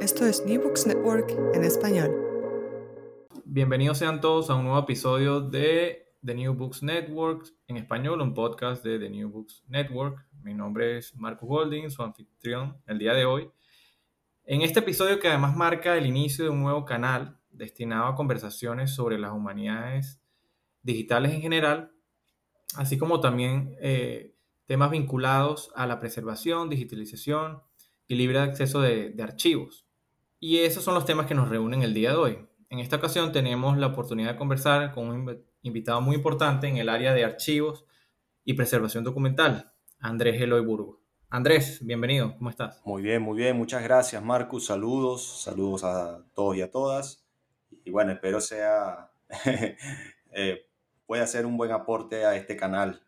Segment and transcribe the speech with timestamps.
[0.00, 2.10] esto es New Books Network en español.
[3.44, 8.34] Bienvenidos sean todos a un nuevo episodio de The New Books Network en español, un
[8.34, 10.26] podcast de The New Books Network.
[10.42, 13.50] Mi nombre es Marco Golding, su anfitrión el día de hoy.
[14.44, 18.94] En este episodio que además marca el inicio de un nuevo canal destinado a conversaciones
[18.94, 20.20] sobre las humanidades
[20.82, 21.92] digitales en general,
[22.76, 24.34] así como también eh,
[24.66, 27.62] temas vinculados a la preservación, digitalización
[28.06, 29.85] y libre acceso de archivos.
[30.48, 32.38] Y esos son los temas que nos reúnen el día de hoy.
[32.70, 36.88] En esta ocasión tenemos la oportunidad de conversar con un invitado muy importante en el
[36.88, 37.84] área de archivos
[38.44, 41.00] y preservación documental, Andrés Eloy Burgo.
[41.30, 42.80] Andrés, bienvenido, ¿cómo estás?
[42.84, 47.26] Muy bien, muy bien, muchas gracias Marcus, saludos, saludos a todos y a todas.
[47.84, 49.10] Y bueno, espero sea,
[50.30, 50.64] eh,
[51.06, 53.02] pueda hacer un buen aporte a este canal.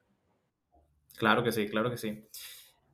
[1.16, 2.20] Claro que sí, claro que sí.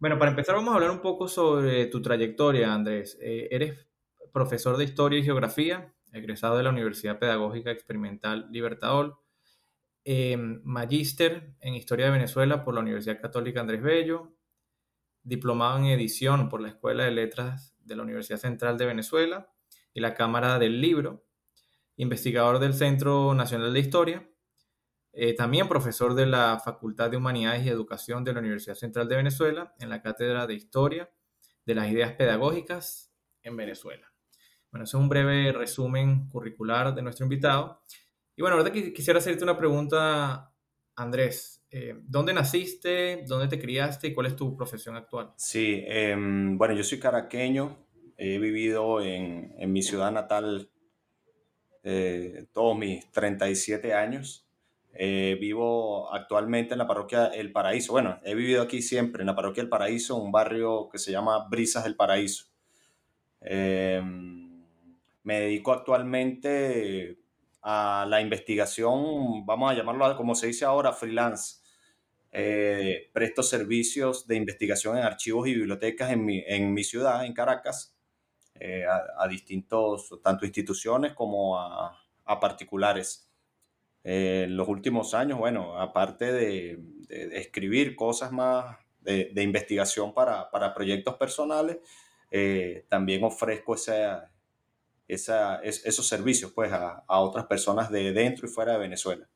[0.00, 3.18] Bueno, para empezar vamos a hablar un poco sobre tu trayectoria, Andrés.
[3.22, 3.86] Eh, eres
[4.34, 9.22] profesor de Historia y Geografía, egresado de la Universidad Pedagógica Experimental Libertador,
[10.04, 14.36] eh, magíster en Historia de Venezuela por la Universidad Católica Andrés Bello,
[15.22, 19.52] diplomado en edición por la Escuela de Letras de la Universidad Central de Venezuela
[19.94, 21.24] y la Cámara del Libro,
[21.94, 24.28] investigador del Centro Nacional de Historia,
[25.12, 29.14] eh, también profesor de la Facultad de Humanidades y Educación de la Universidad Central de
[29.14, 31.08] Venezuela en la Cátedra de Historia
[31.64, 34.13] de las Ideas Pedagógicas en Venezuela.
[34.74, 37.80] Bueno, eso es un breve resumen curricular de nuestro invitado.
[38.34, 40.52] Y bueno, ahora quisiera hacerte una pregunta,
[40.96, 41.64] Andrés.
[41.70, 43.22] Eh, ¿Dónde naciste?
[43.24, 44.08] ¿Dónde te criaste?
[44.08, 45.32] ¿Y cuál es tu profesión actual?
[45.36, 47.86] Sí, eh, bueno, yo soy caraqueño.
[48.16, 50.68] He vivido en, en mi ciudad natal
[51.84, 54.44] eh, todos mis 37 años.
[54.92, 57.92] Eh, vivo actualmente en la parroquia El Paraíso.
[57.92, 61.46] Bueno, he vivido aquí siempre, en la parroquia El Paraíso, un barrio que se llama
[61.48, 62.46] Brisas del Paraíso.
[63.40, 64.02] Eh,
[65.24, 67.18] me dedico actualmente
[67.62, 71.62] a la investigación, vamos a llamarlo como se dice ahora, freelance.
[72.36, 77.32] Eh, presto servicios de investigación en archivos y bibliotecas en mi, en mi ciudad, en
[77.32, 77.96] Caracas,
[78.88, 82.00] a, a, distintos, tanto instituciones como a,
[82.40, 83.30] particulares
[84.02, 91.14] en los últimos años, bueno, aparte de, escribir cosas más de, investigación para, para, proyectos
[91.14, 91.78] personales,
[92.30, 94.30] eh, también ofrezco esa,
[95.08, 99.28] esa, es, esos servicios pues, a, a, otras personas de dentro y fuera de Venezuela.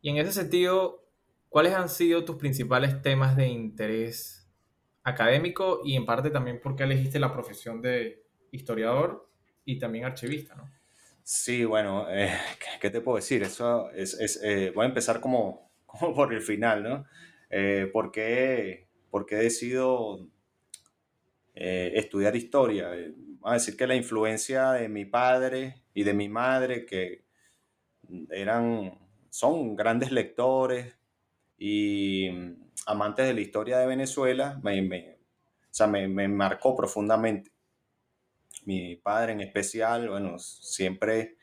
[0.00, 1.04] Y en ese sentido,
[1.48, 4.48] ¿cuáles han sido tus principales temas de interés
[5.04, 9.28] académico y en parte también por qué elegiste la profesión de historiador
[9.64, 10.54] y también archivista?
[10.54, 10.70] ¿no?
[11.24, 12.36] Sí, bueno, eh,
[12.80, 13.42] ¿qué te puedo decir?
[13.42, 17.04] Eso es, es eh, voy a empezar como, como, por el final, ¿no?
[17.50, 20.26] Eh, ¿por, qué, ¿por, qué, he decidido
[21.54, 22.90] eh, estudiar historia?
[22.90, 27.24] Vamos a decir que la influencia de mi padre y de mi madre, que
[28.30, 28.98] eran,
[29.30, 30.96] son grandes lectores
[31.58, 32.28] y
[32.86, 37.52] amantes de la historia de Venezuela, me, o sea, me, me marcó profundamente
[38.64, 41.36] mi padre en especial, bueno, siempre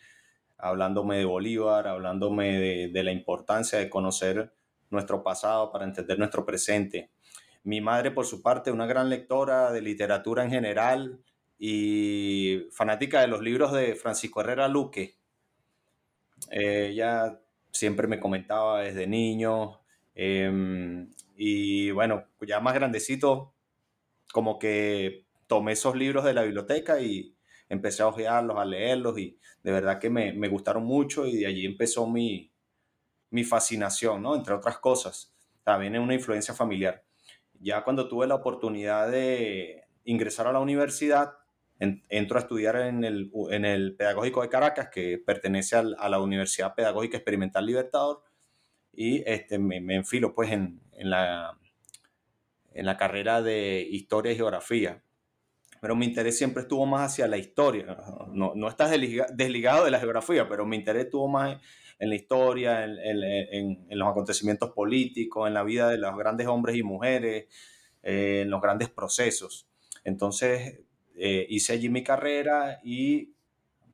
[0.58, 2.60] hablándome de Bolívar, hablándome
[2.90, 4.54] de, la importancia de conocer
[4.90, 7.12] nuestro pasado para entender nuestro presente.
[7.70, 11.20] Mi madre, por su parte, una gran lectora de literatura en general
[11.60, 15.20] y fanática de los libros de Francisco Herrera Luque.
[16.50, 17.40] ella
[17.72, 19.82] siempre me comentaba desde niño.
[20.16, 23.54] Em, y bueno, ya más grandecito,
[24.34, 27.36] como que tomé esos libros de la biblioteca y
[27.70, 31.46] empecé a ojearlos, a leerlos y de verdad que me, me gustaron mucho y de
[31.46, 32.52] allí empezó mi,
[33.30, 34.36] mi fascinación, ¿no?
[34.36, 35.36] Entre otras cosas.
[35.64, 37.04] También es una influencia familiar.
[37.60, 41.34] Ya cuando tuve la oportunidad de ingresar a la universidad,
[41.80, 46.76] entro a estudiar en el, en el Pedagógico de Caracas, que pertenece a la Universidad
[46.76, 48.24] Pedagógica Experimental Libertador,
[48.92, 51.58] y este, me, me enfilo pues en, en, la,
[52.74, 55.04] en la carrera de Historia y Geografía.
[55.82, 57.98] Pero mi interés siempre estuvo más hacia la historia.
[58.34, 61.58] No, no estás desligado de la geografía, pero mi interés estuvo más
[62.00, 66.48] en la historia, en, en, en, los acontecimientos políticos, en la vida de los grandes
[66.48, 67.48] hombres y mujeres,
[68.02, 69.68] eh, en los grandes procesos.
[70.06, 70.80] Entonces,
[71.16, 73.34] eh, hice allí mi carrera y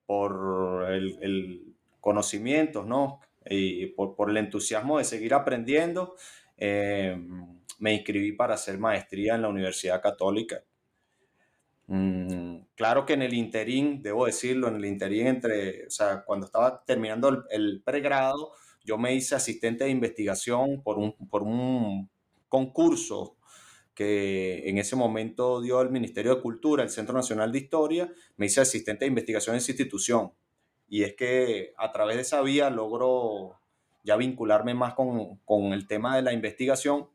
[0.05, 1.75] por el, el
[2.85, 3.19] ¿no?
[3.47, 6.15] Y por, por, el entusiasmo de seguir aprendiendo,
[6.57, 7.17] eh,
[7.79, 10.63] me inscribí para hacer maestría en la Universidad Católica.
[11.87, 16.47] Mm, claro que en el interín, debo decirlo, en el interín entre, o sea, cuando
[16.47, 18.53] estaba terminando el, pregrado,
[18.83, 22.09] yo me hice asistente de investigación por un, por un
[22.49, 23.37] concurso
[23.93, 28.47] que en ese momento dio el Ministerio de Cultura, el Centro Nacional de Historia, me
[28.47, 30.33] hice asistente de investigación en esa institución.
[30.87, 33.59] Y es que a través de esa vía logro
[34.03, 37.09] ya vincularme más con, con el tema de la investigación,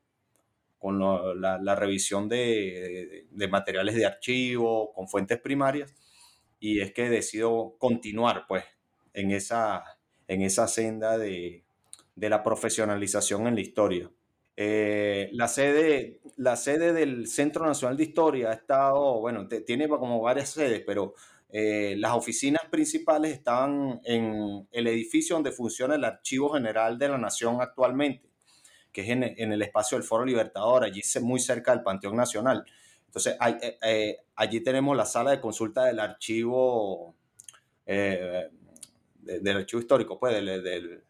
[0.80, 5.94] con lo, la, la, revisión de, de, materiales de archivo, con fuentes primarias,
[6.58, 8.64] y es que decido continuar pues
[9.14, 9.84] en esa,
[10.26, 11.64] en esa senda de,
[12.16, 14.10] de la profesionalización en la historia.
[14.56, 20.20] Eh, la, sede, la sede del Centro Nacional de Historia ha estado, bueno, tiene como
[20.20, 21.14] varias sedes, pero
[21.50, 27.18] eh, las oficinas principales están en el edificio donde funciona el Archivo General de la
[27.18, 28.29] Nación actualmente,
[28.92, 32.64] que es en, en el espacio del Foro Libertador, allí muy cerca del Panteón Nacional.
[33.06, 37.14] Entonces, hay, eh, eh allí tenemos la sala de consulta del archivo,
[37.86, 38.48] eh,
[39.20, 41.04] del archivo histórico, pues, del, del,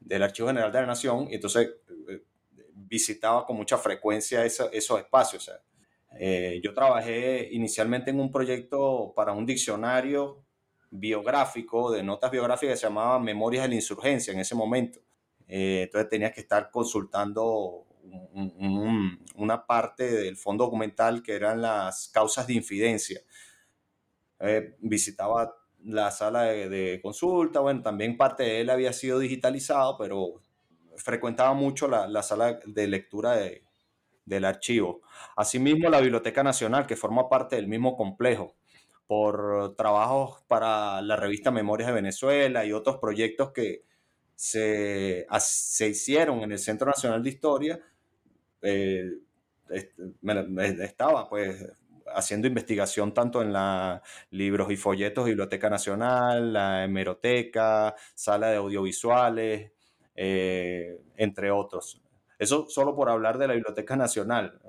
[0.00, 1.70] del, Archivo General de la Nación, entonces
[2.88, 5.42] visitaba con mucha frecuencia esa, esos espacios.
[5.42, 5.60] O sea,
[6.18, 10.44] eh, yo trabajé inicialmente en un proyecto para un diccionario
[10.90, 15.00] biográfico, de notas biográficas que se llamaba Memorias de la Insurgencia en ese momento.
[15.48, 21.62] Eh, entonces tenías que estar consultando un, un, una parte del fondo documental que eran
[21.62, 23.20] las causas de infidencia.
[24.40, 25.54] Eh, visitaba
[25.84, 30.42] la sala de, de, consulta, bueno, también parte de él había sido digitalizado, pero
[30.96, 33.64] frecuentaba mucho la, la sala de lectura de,
[34.24, 35.00] del archivo.
[35.36, 38.56] Asimismo, la Biblioteca Nacional, que forma parte del mismo complejo,
[39.06, 43.87] por trabajos para la revista Memorias de Venezuela y otros proyectos que
[44.38, 47.80] se, se hicieron en el Centro Nacional de Historia,
[48.62, 49.10] eh,
[50.80, 51.66] estaba pues
[52.14, 54.00] haciendo investigación tanto en la
[54.30, 59.72] libros y folletos Biblioteca Nacional, la hemeroteca, sala de audiovisuales,
[60.14, 62.00] eh, entre otros.
[62.38, 64.60] Eso solo por hablar de la Biblioteca Nacional,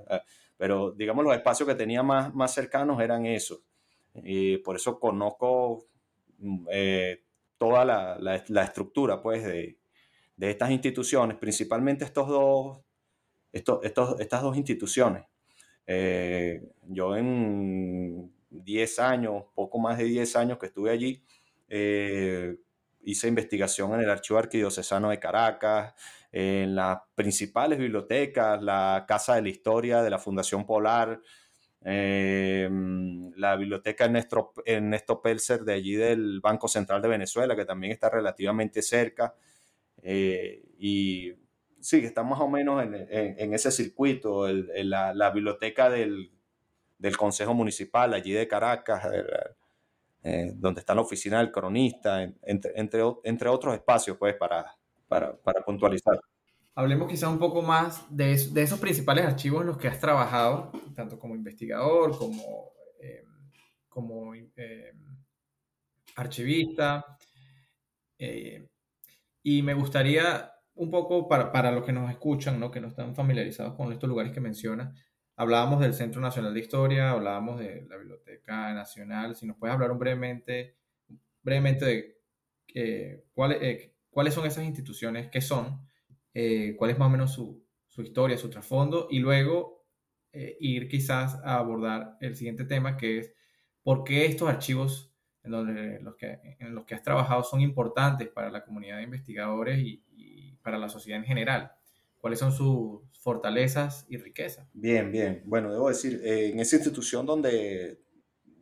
[0.58, 3.60] pero digamos los espacios que tenía más, más cercanos eran esos.
[4.16, 5.86] Y por eso conozco
[6.40, 7.22] mm, eh,
[7.60, 9.78] toda la, la, estructura pues, de,
[10.38, 12.80] de, estas instituciones, principalmente estos dos,
[13.52, 15.26] estos, estos, estas dos instituciones.
[15.86, 21.24] Eh, yo en 10 años, poco más de 10 años que estuve allí,
[21.68, 22.58] eh,
[23.02, 25.94] hice investigación en el Archivo Arquidiocesano de Caracas,
[26.32, 31.20] en las principales bibliotecas, la Casa de la Historia de la Fundación Polar,
[31.86, 32.70] eh,
[33.36, 38.10] la biblioteca Ernesto, Ernesto Pelser de allí del Banco Central de Venezuela, que también está
[38.10, 39.34] relativamente cerca.
[40.02, 41.34] Eh, y
[41.80, 46.32] sí, está más o menos en, en, ese circuito, la, biblioteca del,
[46.98, 49.08] del, Consejo Municipal allí de Caracas,
[50.24, 54.76] eh, donde está la oficina del cronista, entre, entre, entre otros espacios, pues, para,
[55.08, 56.20] para, para, puntualizar.
[56.80, 60.00] Hablemos quizá un poco más de, eso, de, esos principales archivos en los que has
[60.00, 62.72] trabajado, tanto como investigador, como,
[63.02, 63.26] eh,
[63.90, 64.94] como eh,
[66.16, 67.18] archivista.
[68.18, 68.70] Eh,
[69.44, 72.72] y me gustaría un poco para, para, los que nos escuchan, ¿no?
[72.72, 74.96] que no están familiarizados con estos lugares que menciona,
[75.36, 79.36] Hablábamos del Centro Nacional de Historia, hablábamos de la Biblioteca Nacional.
[79.36, 80.78] Si nos puedes hablar brevemente,
[81.42, 82.16] brevemente
[82.74, 83.58] de cuál,
[84.10, 85.90] cuáles son esas instituciones, qué son,
[86.34, 89.86] eh, cuál es más o menos su, su historia, su trasfondo, y luego
[90.32, 93.34] eh, ir quizás a abordar el siguiente tema, que es
[93.84, 95.12] ¿Por qué estos archivos
[95.44, 99.04] en, donde, los que, en los que has trabajado son importantes para la comunidad de
[99.04, 100.04] investigadores y,
[100.62, 101.72] para la sociedad en general?
[102.20, 104.68] ¿Cuáles son sus fortalezas y riquezas?
[104.74, 105.42] Bien, bien.
[105.46, 108.02] Bueno, debo decir, eh, en esa institución donde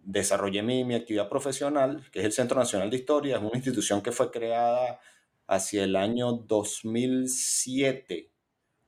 [0.04, 4.02] desarrollé mi, mi, actividad profesional, que es el Centro Nacional de Historia, es una institución
[4.02, 5.00] que fue creada
[5.48, 8.30] hacia el año 2007,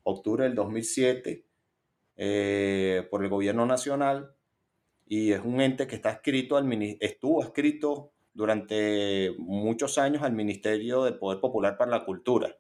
[0.04, 1.46] octubre del 2007,
[2.18, 4.36] eh, por el gobierno nacional
[5.10, 11.04] y es un ente que está escrito al, estuvo escrito durante muchos años al Ministerio
[11.04, 12.56] del Poder Popular para la Cultura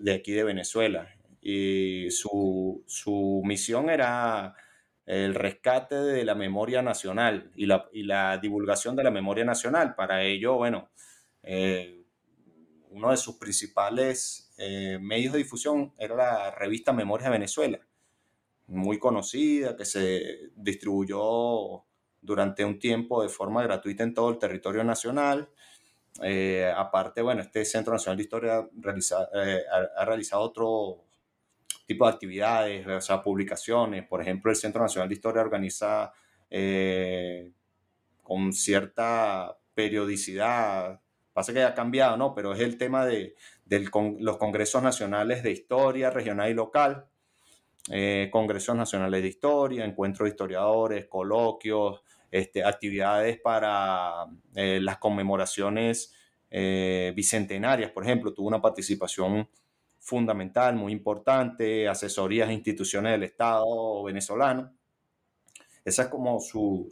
[0.00, 1.08] de aquí de Venezuela.
[1.40, 4.56] Y su, su, misión era
[5.06, 9.94] el rescate de la memoria nacional y la, y la divulgación de la memoria nacional.
[9.94, 10.90] Para ello, bueno,
[11.44, 11.97] eh,
[12.90, 17.80] uno de sus principales eh, medios de difusión era la revista Memorias de Venezuela,
[18.66, 21.84] muy conocida, que se distribuyó
[22.20, 25.48] durante un tiempo de forma gratuita en todo el territorio nacional.
[26.22, 28.68] Eh, aparte, bueno, este Centro Nacional de Historia
[29.34, 29.62] eh,
[29.96, 31.04] ha, realizado otro
[31.86, 34.06] tipo de actividades, o sea, publicaciones.
[34.06, 36.12] Por ejemplo, el Centro Nacional de Historia organiza
[36.50, 37.52] eh,
[38.22, 41.00] con cierta periodicidad,
[41.38, 42.34] pasa que ha cambiado, ¿no?
[42.34, 43.34] Pero es el tema de,
[43.68, 47.06] los congresos nacionales de historia regional y local
[47.90, 56.12] eh, congresos nacionales de historia, encuentros de historiadores, coloquios, este, actividades para eh, las conmemoraciones
[56.50, 59.48] eh, bicentenarias, por ejemplo, tuvo una participación
[59.98, 64.74] fundamental, muy importante, asesorías a instituciones del Estado venezolano.
[65.82, 66.88] Esas es como su,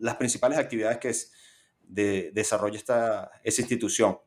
[0.00, 1.32] las principales actividades que es
[1.88, 4.18] de, desarrolla esta, esa institución.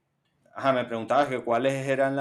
[0.53, 2.15] Ajá, me preguntabas que cuáles eran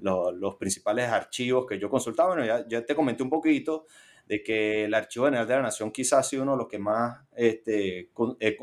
[0.00, 2.34] los, principales archivos que yo consultaba.
[2.34, 3.86] Bueno, ya, te comenté un poquito
[4.26, 6.78] de que el Archivo General de la Nación quizás ha sido uno de los que
[6.78, 8.10] más este,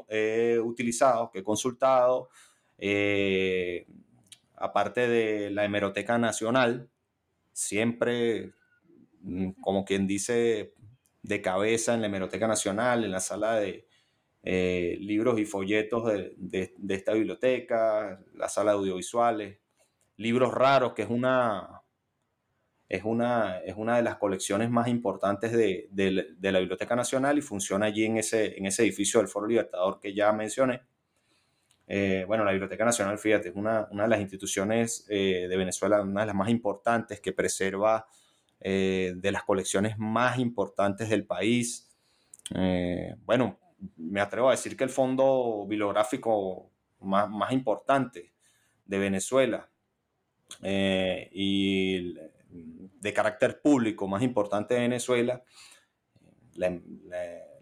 [0.08, 2.30] he, utilizado, que he consultado.
[2.78, 3.86] Eh,
[4.56, 6.90] aparte de la Hemeroteca Nacional,
[7.52, 8.54] siempre,
[9.22, 10.74] mm, como quien dice,
[11.24, 13.89] de cabeza en la Hemeroteca Nacional, en la sala de,
[14.42, 16.06] eh, libros y folletos
[16.38, 19.58] de, esta biblioteca, la sala de audiovisuales,
[20.16, 21.82] libros raros, que es una,
[22.88, 25.90] es una, es una de las colecciones más importantes de,
[26.40, 30.14] la Biblioteca Nacional y funciona allí en ese, en ese edificio del Foro Libertador que
[30.14, 30.84] ya mencioné.
[31.88, 36.02] Eh, bueno, la Biblioteca Nacional, fíjate, es una, una de las instituciones eh, de Venezuela,
[36.02, 38.08] una de las más importantes que preserva
[38.62, 41.90] de las colecciones más importantes del país.
[43.24, 43.58] bueno,
[43.98, 48.34] me atrevo a decir que el fondo bibliográfico más, más importante
[48.86, 49.70] de Venezuela
[50.64, 52.16] eh, y
[52.52, 55.44] de carácter público más importante de Venezuela,
[56.56, 56.78] la,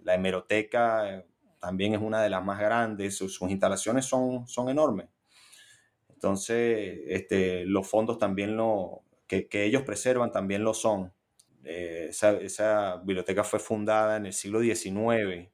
[0.04, 1.26] la, hemeroteca
[1.60, 5.10] también es una de las más grandes, sus, instalaciones son, son enormes.
[6.10, 11.14] Entonces, este, los fondos también lo, que, que ellos preservan también lo son.
[11.64, 15.50] Eh, esa, esa, biblioteca fue fundada en el siglo XIX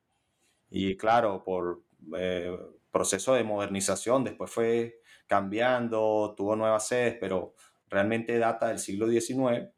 [0.76, 1.84] y claro, por
[2.18, 2.58] eh,
[2.90, 7.54] proceso de modernización, después fue cambiando, tuvo nuevas sedes, pero
[7.88, 9.70] realmente data del siglo XIX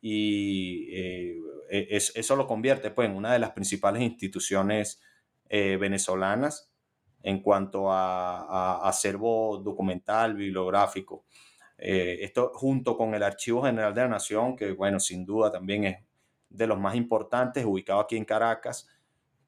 [0.00, 1.36] y eh,
[1.68, 5.02] e, eso lo convierte pues, en una de las principales instituciones
[5.50, 6.72] eh, venezolanas
[7.22, 11.26] en cuanto a, acervo documental, bibliográfico.
[11.76, 15.98] esto junto con el Archivo General de la Nación, que bueno, sin duda también es
[16.48, 18.88] de los más importantes, ubicado aquí en Caracas,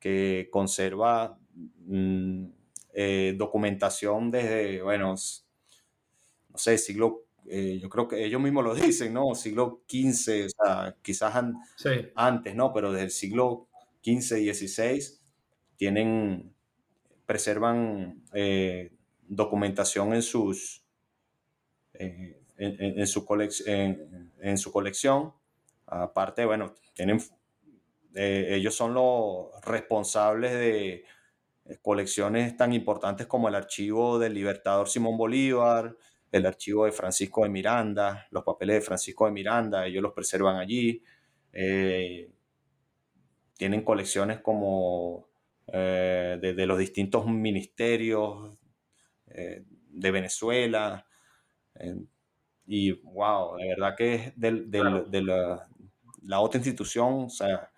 [0.02, 1.38] que conserva
[1.87, 2.47] mm,
[2.92, 9.14] eh, documentación desde, bueno, no sé, siglo, eh, yo creo que ellos mismos lo dicen,
[9.14, 9.32] ¿no?
[9.37, 11.32] Siglo XV, o sea, quizás
[12.16, 12.73] antes, ¿no?
[12.73, 13.68] Pero desde el siglo
[14.04, 15.21] XV, XVI,
[15.76, 16.52] tienen,
[17.25, 18.90] preservan eh,
[19.28, 20.85] documentación en sus,
[21.94, 23.25] en, su
[23.66, 25.32] en, su colección.
[25.87, 27.21] Aparte, bueno, tienen
[28.14, 31.04] eh, ellos son los responsables de
[31.64, 35.97] eh, colecciones tan importantes como el archivo del libertador Simón Bolívar,
[36.31, 40.57] el archivo de Francisco de Miranda, los papeles de Francisco de Miranda, ellos los preservan
[40.57, 41.02] allí.
[41.52, 42.31] Eh,
[43.57, 45.28] tienen colecciones como
[45.66, 48.59] de, los distintos ministerios
[49.26, 51.07] de Venezuela.
[52.66, 55.69] y wow, de verdad que es de, la,
[56.25, 57.72] la, otra institución, o sea,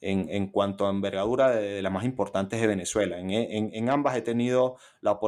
[0.00, 3.18] en, cuanto a envergadura de, las más importantes de Venezuela.
[3.18, 5.18] En, ambas he tenido la,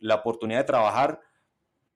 [0.00, 1.20] la oportunidad de trabajar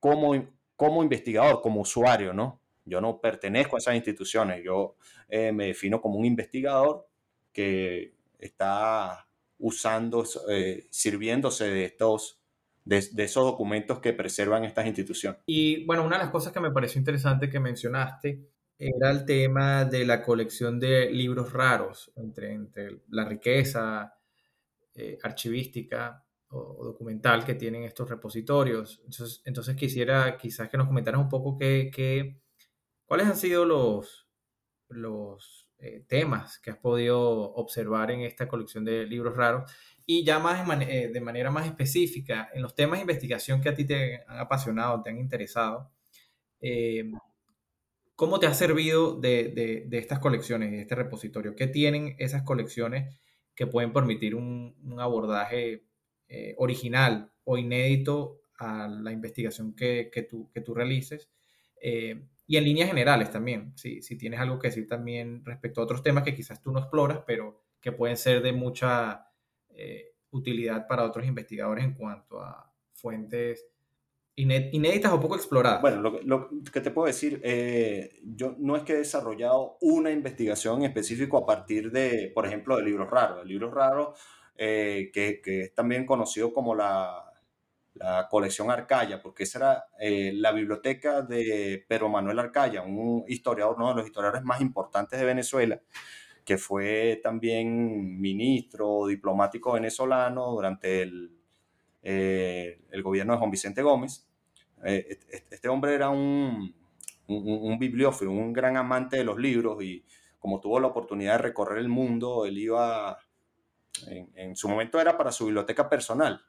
[0.01, 0.35] como,
[0.77, 2.61] como investigador, como usuario, ¿no?
[2.85, 4.97] Yo no pertenezco a esas instituciones, yo
[5.29, 7.09] eh, me defino como un investigador
[7.53, 9.27] que está
[9.59, 12.43] usando, eh, sirviéndose de estos,
[12.85, 15.41] de, esos documentos que preservan estas instituciones.
[15.47, 18.47] Y bueno, una de las cosas que me pareció interesante que mencionaste
[18.79, 24.15] era el tema de la colección de libros raros, entre, entre la riqueza
[24.95, 29.01] eh, archivística o, documental que tienen estos repositorios.
[29.05, 32.41] Entonces, entonces quisiera quizás que nos comentaras un poco qué,
[33.05, 34.29] cuáles han sido los,
[34.89, 37.21] los eh, temas que has podido
[37.55, 39.71] observar en esta colección de libros raros
[40.07, 43.75] y ya más eh, de manera más específica, en los temas de investigación que a
[43.75, 45.91] ti te han apasionado, te han interesado,
[48.17, 51.55] ¿cómo te ha servido de, estas colecciones, de este repositorio?
[51.55, 53.17] ¿Qué tienen esas colecciones
[53.55, 55.85] que pueden permitir un, abordaje
[56.57, 61.31] original o inédito a la investigación que, tú, que tú realices?
[62.47, 66.03] y en líneas generales también, si, si tienes algo que decir también respecto a otros
[66.03, 69.29] temas que quizás tú no exploras, pero que pueden ser de mucha
[69.71, 73.67] eh, utilidad para otros investigadores en cuanto a fuentes
[74.37, 75.81] inéditas o poco exploradas.
[75.81, 80.81] Bueno, lo, que te puedo decir, eh, yo no es que he desarrollado una investigación
[80.81, 83.39] en específico a partir de, por ejemplo, de libros raros.
[83.39, 84.19] De libros raros,
[84.57, 87.25] eh, que, que, es también conocido como la,
[87.95, 93.77] la colección Arcaya, porque esa era eh, la biblioteca de Pedro Manuel Arcaya, un historiador,
[93.77, 95.81] uno de los historiadores más importantes de Venezuela,
[96.45, 101.44] que fue también ministro diplomático venezolano durante el,
[102.05, 104.29] eh, el gobierno de Juan Vicente Gómez.
[104.85, 106.75] Eh, este hombre era un,
[107.27, 110.05] un, bibliófilo, un gran amante de los libros y
[110.39, 113.19] como tuvo la oportunidad de recorrer el mundo, él iba,
[114.07, 116.45] en, en su momento era para su biblioteca personal,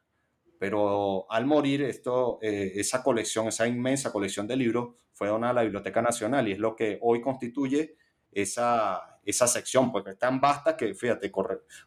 [0.60, 5.56] pero al morir, esto, eh, esa colección, esa inmensa colección de libros fue donada a
[5.56, 7.96] la Biblioteca Nacional y es lo que hoy constituye
[8.32, 11.32] esa, esa sección, porque es tan vasta que, fíjate,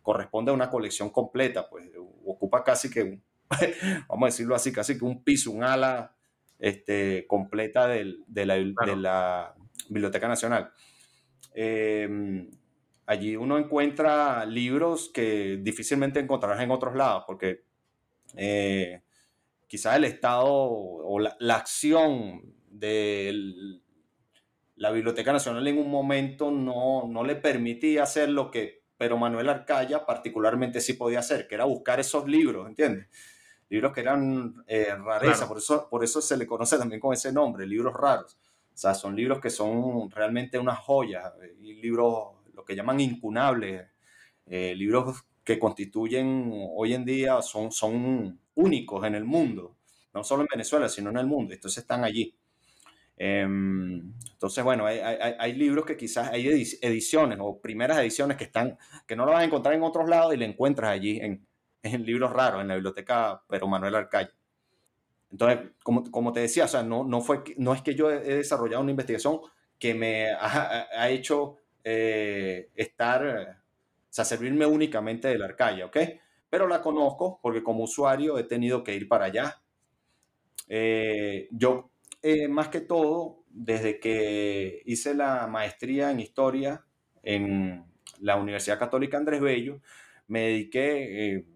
[0.02, 1.90] corresponde a una colección completa, pues
[2.24, 3.20] ocupa casi que,
[4.08, 6.14] vamos a decirlo así, casi que un piso, un ala
[6.58, 8.04] este, completa de,
[8.44, 9.54] la, de, la,
[9.88, 10.70] Biblioteca Nacional.
[11.54, 12.50] Em,
[13.06, 17.64] allí uno encuentra libros que difícilmente encontrarás en otros lados, porque
[18.36, 19.02] eh,
[19.66, 23.80] quizás el Estado o la, acción de
[24.76, 29.48] la Biblioteca Nacional en un momento no, no le permitía hacer lo que pero Manuel
[29.48, 33.06] Arcaya particularmente sí podía hacer, que era buscar esos libros, ¿entiendes?
[33.70, 37.32] Libros que eran eh, rareza, por, eso, por eso se le conoce también con ese
[37.32, 38.38] nombre, libros raros.
[38.72, 43.86] O sea, son libros que son realmente unas joyas, y libros, lo que llaman incunables,
[44.46, 49.76] eh, libros que constituyen hoy en día son, son únicos en el mundo,
[50.14, 51.52] no solo en Venezuela, sino en el mundo.
[51.52, 52.34] Entonces están allí.
[53.16, 58.78] Em, entonces, bueno, hay, hay, libros que quizás hay ediciones o primeras ediciones que están,
[59.06, 61.44] que no lo vas a encontrar en otros lados y le encuentras allí en,
[61.82, 64.32] en libros raros, en la biblioteca Pero Manuel Arcaya.
[65.30, 68.36] Entonces, como, como, te decía, o sea, no, no, fue, no es que yo he
[68.36, 69.40] desarrollado una investigación
[69.78, 73.58] que me ha, ha hecho eh, estar
[74.08, 75.98] o sea, servirme únicamente de la Arcaya, ¿ok?
[76.48, 79.60] Pero la conozco porque como usuario he tenido que ir para allá.
[80.68, 81.90] Eh, yo,
[82.22, 86.84] eh, más que todo, desde que hice la maestría en historia
[87.22, 87.84] en
[88.20, 89.80] la Universidad Católica Andrés Bello,
[90.26, 91.46] me dediqué eh,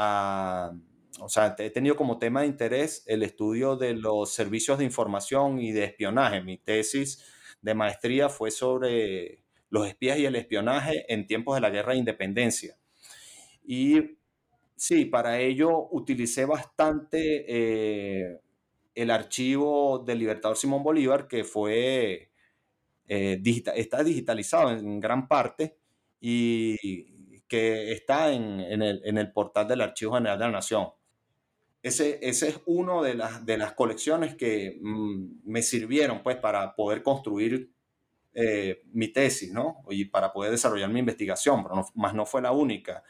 [0.00, 0.72] a,
[1.18, 5.58] o sea, he tenido como tema de interés el estudio de los servicios de información
[5.58, 6.40] y de espionaje.
[6.40, 7.24] Mi tesis
[7.60, 11.98] de maestría fue sobre los espías y el espionaje en tiempos de la guerra de
[11.98, 12.78] independencia.
[13.66, 14.18] Y
[14.76, 18.38] sí, para ello utilicé bastante eh,
[18.94, 22.30] el archivo del Libertador Simón Bolívar, que fue,
[23.08, 23.42] eh,
[23.74, 25.76] está digitalizado en gran parte
[26.20, 27.07] y
[27.48, 30.88] que está en, el, portal del Archivo General de la Nación.
[31.82, 36.74] Ese, ese es uno de las, de las colecciones que mm, me sirvieron pues para
[36.74, 37.72] poder construir
[38.34, 39.82] eh, mi tesis, ¿no?
[39.88, 43.02] Y para poder desarrollar mi investigación, pero más no fue la única.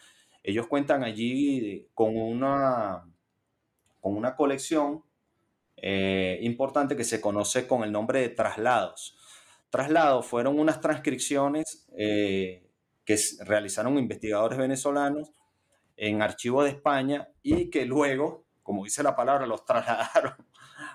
[0.42, 3.04] Ellos cuentan allí con una,
[4.00, 5.02] con una colección
[5.76, 9.16] eh, importante que se conoce con el nombre de traslados.
[9.70, 12.67] Traslados fueron unas transcripciones eh,
[13.08, 15.32] que realizaron investigadores venezolanos
[15.96, 20.34] en archivo de España y que luego, como dice la palabra, los trasladaron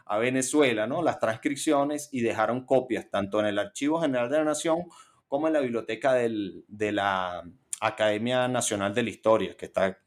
[0.05, 1.01] a Venezuela, ¿no?
[1.01, 4.83] Las transcripciones y dejaron copias tanto en el Archivo General de la Nación
[5.27, 7.43] como en la biblioteca de la
[7.81, 9.97] Academia Nacional de la Historia, que está,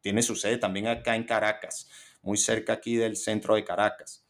[0.00, 1.88] tiene su sede también acá en Caracas,
[2.22, 4.26] muy cerca aquí del centro de Caracas.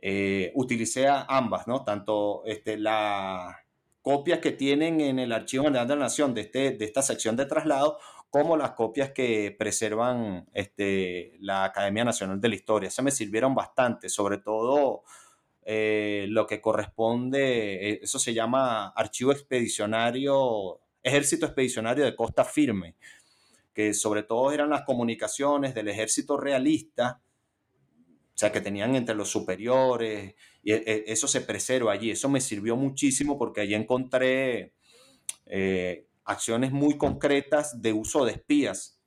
[0.00, 1.84] Eh, utilicé ambas, ¿no?
[1.84, 3.63] Tanto este, la
[4.04, 7.36] copia que tienen en el Archivo General de la Nación de, este, de esta sección
[7.36, 12.90] de traslado, como las copias que preservan este, la Academia Nacional de la Historia.
[12.90, 15.04] Se me sirvieron bastante, sobre todo
[15.62, 22.96] eh, lo que corresponde, eh, eso se llama Archivo Expedicionario, Ejército Expedicionario de Costa Firme,
[23.72, 27.22] que sobre todo eran las comunicaciones del ejército realista,
[28.34, 32.10] o sea, que tenían entre los superiores, y eh, eso se preserva allí.
[32.10, 34.74] Eso me sirvió muchísimo porque allí encontré
[36.24, 38.98] acciones muy concretas de uso de espías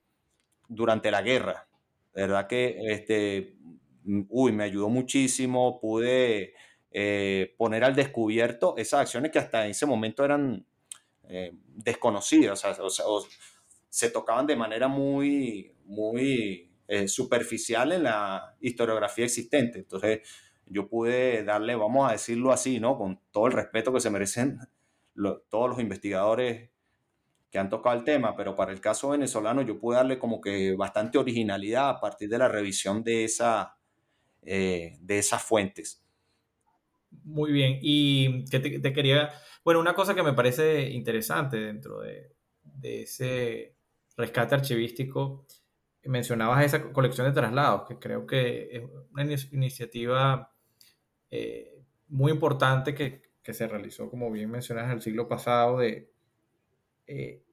[0.70, 1.68] durante la guerra.
[2.14, 3.58] Verdad que este,
[4.30, 6.54] uy, me ayudó muchísimo, pude
[6.92, 10.66] eh, poner al descubierto esas acciones que hasta ese momento eran
[11.30, 13.04] eh, desconocidas, o sea,
[13.90, 19.80] se tocaban de manera muy, muy eh, superficial en la historiografía existente.
[19.80, 20.22] Entonces,
[20.70, 22.98] yo pude darle, vamos a decirlo así, ¿no?
[22.98, 24.60] Con todo el respeto que se merecen
[25.50, 26.70] todos los investigadores
[27.50, 30.76] que han tocado el tema, pero para el caso venezolano yo pude darle como que
[30.76, 33.78] bastante originalidad a partir de la revisión de, esa,
[34.44, 36.04] eh, de esas fuentes.
[37.24, 39.32] Muy bien, y que te, quería,
[39.64, 43.76] bueno, una cosa que me parece interesante dentro de, de ese
[44.18, 45.46] rescate archivístico,
[46.04, 50.54] mencionabas esa colección de traslados, que creo que es una iniciativa
[51.32, 56.12] eh, muy importante que, que, se realizó, como bien mencionas, el siglo pasado, de,
[57.08, 57.44] eh,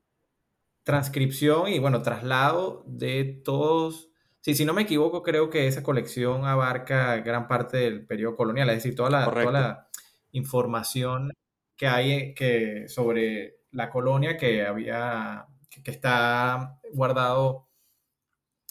[0.84, 4.10] transcripción y, bueno, traslado de todos.
[4.40, 8.68] Sí, si no me equivoco, creo que esa colección abarca gran parte del periodo colonial,
[8.68, 9.88] es decir, toda la, toda la
[10.32, 11.32] información
[11.76, 15.46] que hay que, sobre la colonia que había,
[15.82, 17.68] que, está guardado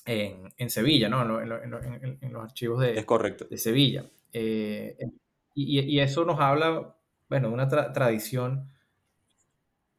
[0.06, 1.42] en, en, Sevilla, ¿no?
[1.42, 3.46] En, en, los archivos de, es correcto.
[3.50, 4.06] de Sevilla.
[4.34, 4.98] Eh,
[5.54, 6.96] y, y, eso nos habla,
[7.30, 8.74] bueno, de una tradición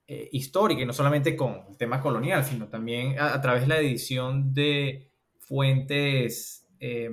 [0.07, 3.79] eh, histórica y no solamente con el tema colonial, sino también a, través de la
[3.79, 7.09] edición de fuentes, eh,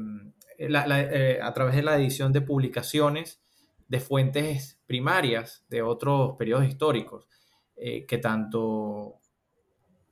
[1.42, 3.42] a través de la edición de publicaciones
[3.88, 7.28] de fuentes primarias de otros periodos históricos,
[7.76, 9.20] eh, que tanto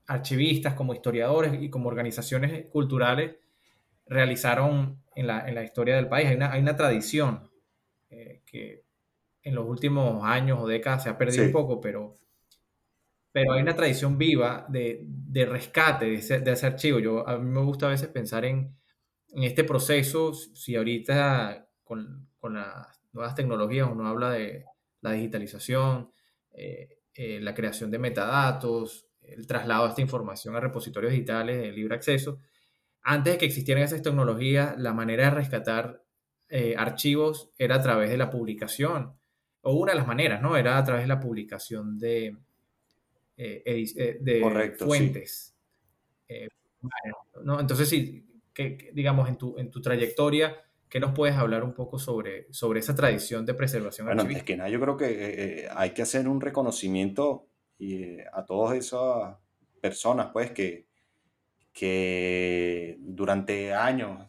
[0.07, 3.35] archivistas como historiadores y como organizaciones culturales
[4.09, 6.27] realizaron en la, en la historia del país.
[6.27, 7.49] Hay una, hay una tradición
[8.45, 8.83] que
[9.43, 12.19] en los últimos años o décadas se ha perdido un poco, pero
[13.31, 16.99] pero hay una tradición viva de, de rescate de ese, de ese, archivo.
[16.99, 18.75] Yo, a mí me gusta a veces pensar en,
[19.29, 24.65] en este proceso, si ahorita con, con, las nuevas tecnologías uno habla de
[25.01, 26.11] la digitalización,
[26.51, 31.71] eh, eh, la creación de metadatos, el traslado de esta información a repositorios digitales de
[31.71, 32.39] libre acceso.
[33.01, 36.03] Antes de que existieran esas tecnologías, la manera de rescatar
[36.49, 39.13] eh, archivos era a través de la publicación,
[39.61, 40.55] o una de las maneras, ¿no?
[40.55, 42.35] Era a través de la publicación de,
[43.41, 45.55] eh, eh, de fuentes.
[46.27, 46.49] Eh,
[47.41, 47.57] ¿no?
[47.61, 50.57] Entonces, sí, que, digamos, en tu, en tu trayectoria,
[50.89, 54.57] ¿qué nos puedes hablar un poco sobre, sobre esa tradición de preservación bueno, es que
[54.57, 57.47] nada, yo creo que hay que hacer un reconocimiento
[58.33, 59.37] a todas esas
[59.79, 60.88] personas, pues, que,
[61.79, 64.27] que durante años,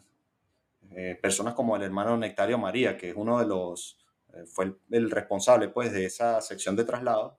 [1.21, 3.97] personas como el hermano Nectario María, que es uno de los,
[4.45, 7.37] fue el, el, responsable, pues, de esa sección de traslado,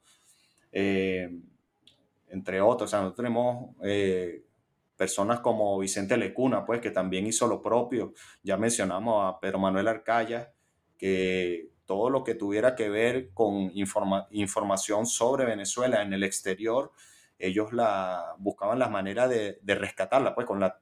[2.33, 2.89] entre otros.
[2.89, 4.45] O sea, nosotros tenemos eh,
[4.97, 8.15] personas como Vicente Lecuna, pues, que también hizo lo propio.
[8.43, 10.53] Ya mencionamos a Pedro Manuel Arcaya,
[10.99, 16.93] que todo lo que tuviera que ver con información sobre Venezuela en el exterior,
[17.43, 20.81] ellos la, buscaban las maneras de, rescatarla, pues, con, la,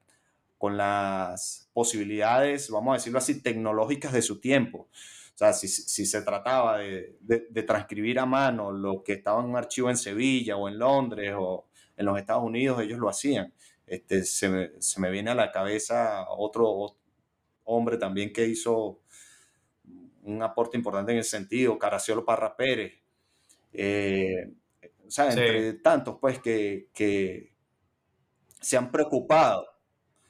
[0.59, 4.89] con las posibilidades, vamos a decirlo así, tecnológicas de su tiempo.
[5.35, 9.49] O sea, si, si se trataba de, de, transcribir a mano lo que estaba en
[9.49, 13.55] un archivo en Sevilla o en Londres o en los Estados Unidos, ellos lo hacían.
[13.87, 16.97] Este, se, me, se me viene a la cabeza otro
[17.65, 19.01] hombre también que hizo
[20.23, 23.01] un aporte importante en el sentido, Caraciolo Parra Pérez.
[23.73, 24.53] Eh,
[25.11, 27.53] o sea, entre tantos, pues, que, que,
[28.61, 29.67] se han preocupado,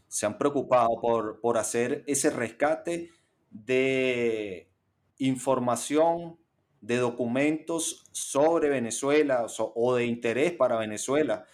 [0.09, 3.11] se han preocupado por, por hacer ese rescate
[3.51, 4.71] de
[5.19, 6.39] información
[6.81, 11.45] de documentos sobre Venezuela o, de interés para Venezuela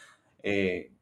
[0.44, 0.92] eh,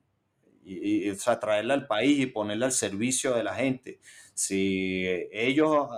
[0.64, 4.00] y, o sea, traerla al país y ponerla al servicio de la gente.
[4.32, 5.88] Si ellos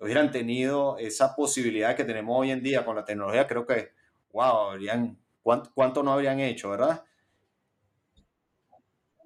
[0.00, 3.92] hubieran tenido esa posibilidad que tenemos hoy en día con la tecnología, creo que,
[4.32, 7.04] wow, habrían, ¿cuánto, cuánto no habrían hecho, verdad?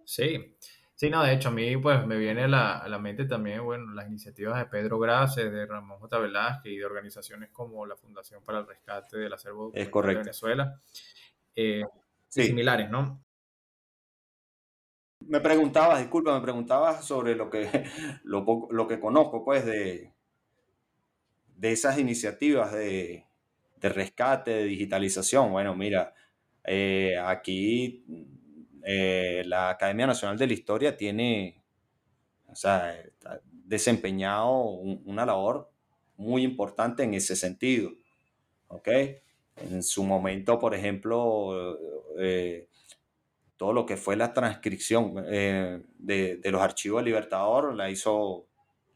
[0.05, 0.55] Sí,
[0.95, 3.65] Sí, no, de hecho, a mí pues me viene a la, a la mente también,
[3.65, 6.19] bueno, las iniciativas de Pedro Grace, de Ramón J.
[6.19, 10.79] Velázquez y de organizaciones como la Fundación para el Rescate del Acervo de Venezuela,
[11.57, 11.83] eh,
[12.29, 13.25] similares, ¿no?
[15.21, 17.67] Me preguntabas, disculpa, me preguntabas sobre lo que,
[18.25, 20.13] lo, lo que conozco, pues, de,
[21.57, 23.30] de esas iniciativas de,
[23.81, 25.51] de rescate, de digitalización.
[25.51, 26.15] Bueno, mira,
[26.65, 28.05] eh, aquí
[28.85, 31.63] eh, la Academia Nacional de la Historia tiene,
[32.47, 32.95] o sea,
[33.51, 35.71] desempeñado una labor
[36.17, 37.91] muy importante en ese sentido.
[38.69, 38.89] ¿Ok?
[39.57, 41.77] En su momento, por ejemplo,
[42.19, 42.69] eh,
[43.57, 48.47] todo lo que fue la transcripción de, de, los archivos de Libertador la hizo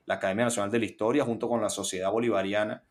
[0.06, 2.82] la Academia Nacional de la Historia junto con la Sociedad Bolivariana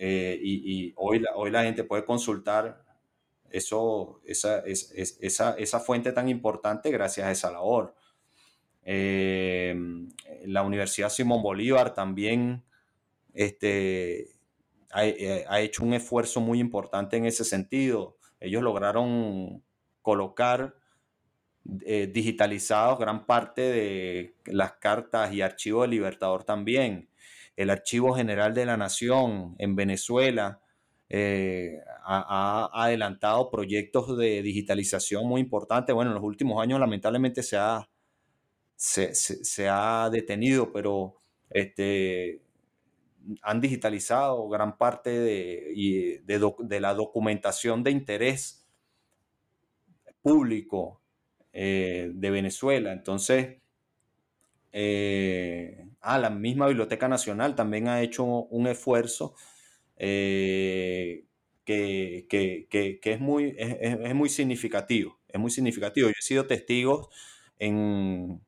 [0.00, 2.84] eh, y, hoy, hoy la gente puede consultar
[3.50, 3.90] esa,
[5.80, 7.96] fuente tan importante gracias a esa labor.
[8.84, 9.74] Eh,
[10.46, 12.62] la Universidad Simón Bolívar también
[13.34, 14.30] este,
[14.96, 18.18] eh, ha, hecho un esfuerzo muy importante en ese sentido.
[18.38, 19.64] Ellos lograron
[20.00, 20.76] colocar
[21.64, 27.07] digitalizados gran parte de las cartas y archivos de Libertador también
[27.58, 30.60] el Archivo General de la Nación en Venezuela
[31.08, 35.92] eh, ha, adelantado proyectos de digitalización muy importantes.
[35.92, 37.90] Bueno, en los últimos años lamentablemente se ha,
[38.76, 41.16] se, ha detenido, pero
[41.50, 42.42] este,
[43.42, 46.22] han digitalizado gran parte de,
[46.80, 48.68] la documentación de interés
[50.22, 51.02] público
[51.52, 52.92] eh, de Venezuela.
[52.92, 53.56] Entonces,
[54.72, 59.34] eh, ah, la misma Biblioteca Nacional también ha hecho un esfuerzo
[59.96, 61.24] eh,
[61.64, 62.26] que,
[63.02, 65.18] es, muy, es, muy significativo.
[65.28, 66.08] Es muy significativo.
[66.08, 67.10] Yo he sido testigo
[67.58, 68.40] en,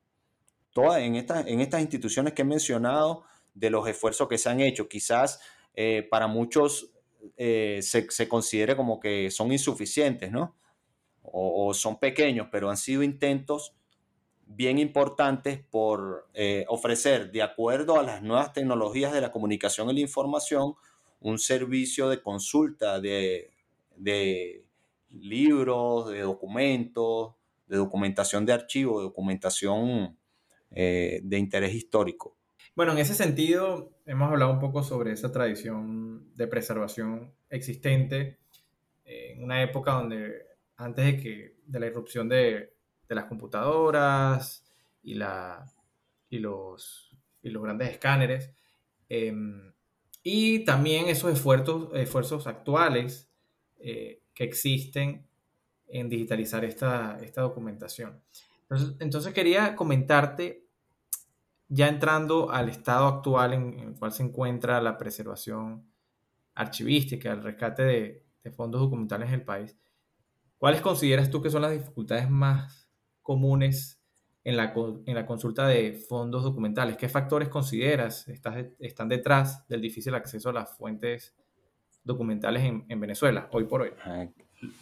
[0.73, 4.59] todas en, estas, en estas instituciones que he mencionado de los esfuerzos que se han
[4.59, 4.87] hecho.
[4.87, 5.39] Quizás
[5.75, 6.91] eh, para muchos
[7.37, 10.57] se, se, considere como que son insuficientes, ¿no?
[11.23, 13.75] o son pequeños, pero han sido intentos
[14.55, 19.93] bien importantes por eh, ofrecer, de acuerdo a las nuevas tecnologías de la comunicación y
[19.93, 20.75] la información,
[21.19, 23.51] un servicio de consulta de,
[25.09, 27.35] libros, de documentos,
[27.67, 30.17] de documentación de archivos, de documentación
[30.71, 32.37] eh, de interés histórico.
[32.75, 38.39] Bueno, en ese sentido, hemos hablado un poco sobre esa tradición de preservación existente
[39.05, 40.45] en una época donde
[40.77, 42.73] antes de que de la irrupción de
[43.11, 44.63] de las computadoras
[45.03, 45.65] y, la,
[46.29, 48.51] y, los, y los grandes escáneres.
[49.09, 49.73] Em,
[50.23, 53.29] y también esos esfuerzos, esfuerzos actuales
[53.79, 55.27] eh, que existen
[55.89, 58.21] en digitalizar esta, esta documentación.
[58.61, 60.65] Entonces, entonces, quería comentarte,
[61.67, 65.85] ya entrando al estado actual en, el cual se encuentra la preservación
[66.55, 69.77] archivística, el rescate de, fondos documentales en el país,
[70.57, 72.90] ¿cuáles consideras tú que son las dificultades más
[73.21, 74.01] comunes
[74.43, 74.73] en la,
[75.05, 76.97] en la consulta de fondos documentales?
[76.97, 81.35] ¿Qué factores consideras están detrás del difícil acceso a las fuentes
[82.03, 83.91] documentales en, Venezuela, hoy por hoy?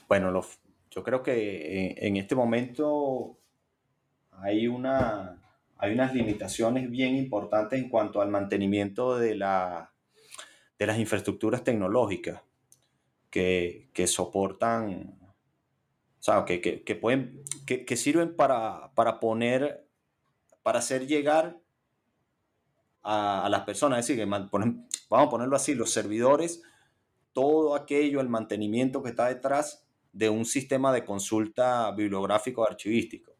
[0.07, 0.41] Bueno,
[0.89, 3.37] yo creo que en, este momento
[4.31, 5.41] hay, una,
[5.77, 9.93] hay unas limitaciones bien importantes en cuanto al mantenimiento de, la,
[10.77, 12.41] de las infraestructuras tecnológicas
[13.29, 15.18] que, que soportan
[16.19, 19.87] o sea, que, que, pueden, que, sirven para, para, poner,
[20.63, 21.61] para hacer llegar
[23.03, 26.61] a, las personas, es decir, que vamos a ponerlo así, los servidores,
[27.31, 33.37] todo aquello, el mantenimiento que está detrás de un sistema de consulta bibliográfico archivístico.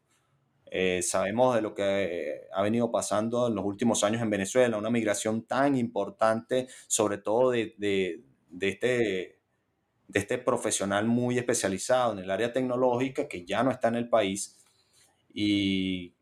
[0.70, 4.88] Eh, sabemos de lo que ha venido pasando en los últimos años en Venezuela, una
[4.88, 9.39] migración tan importante, sobre todo de, de, de este
[10.10, 14.08] de este profesional muy especializado en el área tecnológica que ya no está en el
[14.08, 14.58] país
[15.32, 16.14] y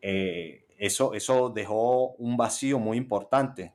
[0.00, 3.74] eh, eso, eso dejó un vacío muy importante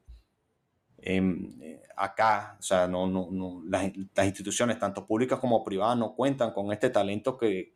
[0.98, 2.58] eh, acá.
[2.60, 3.86] O sea, no, no, las,
[4.26, 7.74] instituciones, tanto públicas como privadas, no cuentan con este talento que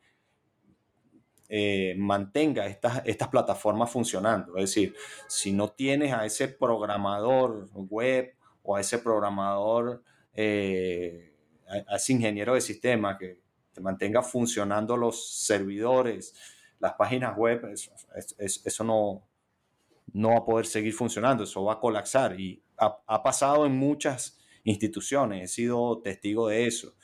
[1.48, 4.58] eh, mantenga estas, estas plataformas funcionando.
[4.58, 4.96] Es decir,
[5.28, 10.04] si no tienes a ese programador web o a ese programador
[11.70, 13.42] a, ese ingeniero de sistema que
[13.74, 16.34] te mantenga funcionando los servidores,
[16.80, 17.74] las páginas web,
[18.38, 19.28] eso, no,
[20.14, 24.40] no va a poder seguir funcionando, eso va a colapsar y ha, pasado en muchas
[24.64, 26.96] instituciones, he sido testigo de eso.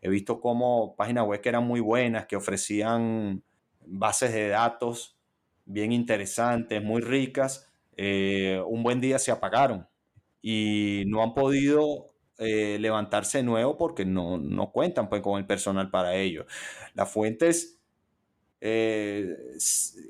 [0.00, 3.42] He visto cómo páginas web que eran muy buenas, que ofrecían
[3.84, 5.18] bases de datos
[5.66, 9.86] bien interesantes, muy ricas, eh, un buen día se apagaron
[10.40, 15.90] y no han podido eh, levantarse nuevo porque no, no cuentan pues, con el personal
[15.90, 16.46] para ello.
[16.94, 17.80] Las fuentes
[18.60, 19.36] eh,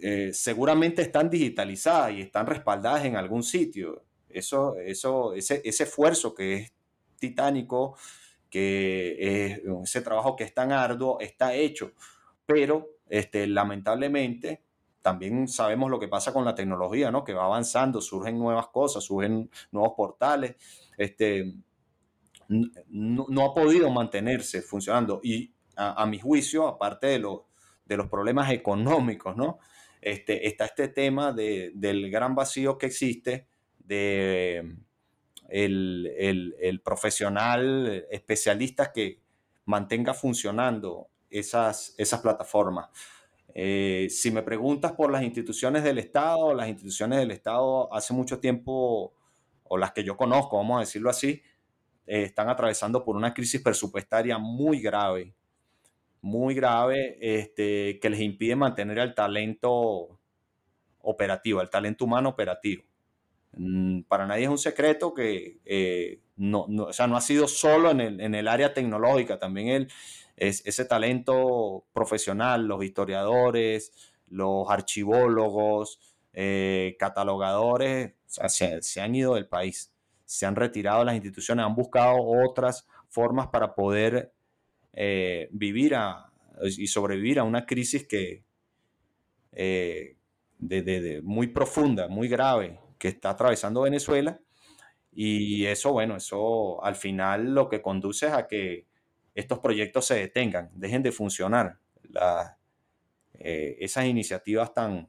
[0.03, 4.05] eh, seguramente están digitalizadas y están respaldadas en algún sitio.
[4.29, 6.73] Eso, eso, ese, ese esfuerzo que es
[7.19, 7.97] titánico,
[8.51, 11.93] que ese trabajo que es tan arduo, está hecho.
[12.45, 14.63] Pero este, lamentablemente
[15.01, 17.25] también sabemos lo que pasa con la tecnología, ¿no?
[17.25, 20.57] Que va avanzando, surgen nuevas cosas, surgen nuevos portales.
[20.99, 21.55] Este,
[22.49, 25.21] no, ha podido mantenerse funcionando.
[25.23, 27.25] Y a, mi juicio, aparte de,
[27.87, 29.59] de los problemas económicos, ¿no?
[30.01, 33.47] Este, está este tema del gran vacío que existe
[33.79, 34.77] de
[35.49, 39.21] el, profesional especialista que
[39.65, 42.89] mantenga funcionando esas, esas plataformas.
[43.55, 48.39] Eh, si me preguntas por las instituciones del Estado, las instituciones del Estado hace mucho
[48.39, 49.13] tiempo,
[49.65, 51.43] o las que yo conozco, vamos a decirlo así,
[52.09, 55.35] eh, están atravesando por una crisis presupuestaria muy grave,
[56.23, 60.19] muy grave, este, que les impide mantener el talento
[61.03, 62.83] operativo, el talento humano operativo.
[63.53, 68.01] Mm, para nadie es un secreto que eh, no, no, no ha sido solo en
[68.35, 69.89] el, área tecnológica, también el,
[70.37, 73.93] es, ese talento profesional, los historiadores,
[74.29, 76.01] los archivólogos,
[76.33, 79.93] eh, catalogadores, se, han ido del país,
[80.29, 84.31] se han retirado las instituciones, han buscado otras formas para poder
[84.93, 85.97] eh, vivir
[86.63, 88.45] y sobrevivir a una crisis que
[89.53, 90.19] eh,
[90.59, 94.39] de, muy profunda, muy grave, que está atravesando Venezuela.
[95.15, 98.87] Y eso, bueno, eso al final lo que conduce es a que
[99.35, 101.79] estos proyectos se detengan, dejen de funcionar.
[103.33, 105.09] Eh, esas iniciativas tan,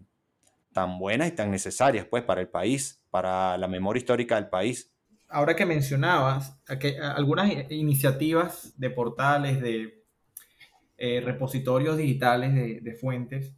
[0.72, 4.94] tan buenas y tan necesarias pues, para el país, para la memoria histórica del país.
[5.30, 10.04] Ahora que mencionabas que algunas iniciativas de portales, de
[10.98, 13.54] eh, repositorios digitales de, fuentes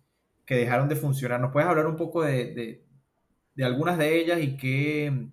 [0.46, 2.84] que dejaron de funcionar, ¿nos puedes hablar un poco de,
[3.62, 5.30] algunas de ellas y qué,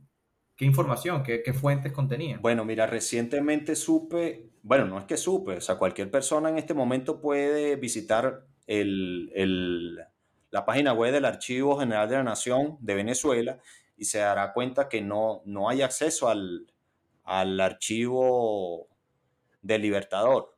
[0.57, 2.41] qué información, qué, qué fuentes contenían?
[2.41, 6.75] Bueno, mira, recientemente supe bueno, no es que supe, o sea, cualquier persona en este
[6.75, 13.59] momento puede visitar la página web del Archivo General de la Nación de Venezuela
[13.99, 16.67] y se dará cuenta que no, no hay acceso al,
[17.25, 18.89] archivo
[19.61, 20.57] del Libertador,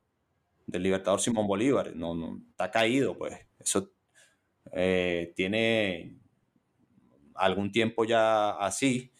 [0.66, 3.90] del Libertador Simón Bolívar, no, no está caído, pues eso
[4.72, 6.20] eh, tiene
[7.34, 9.12] algún tiempo ya así.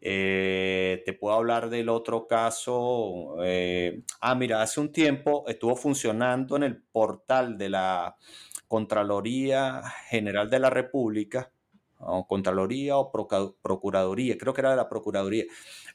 [0.00, 3.36] Eh, te puedo hablar del otro caso.
[3.42, 8.16] Eh, ah, mira, hace un tiempo estuvo funcionando en el portal de la
[8.68, 11.52] Contraloría General de la República,
[11.98, 15.44] o Contraloría o Procuraduría, creo que era de la Procuraduría,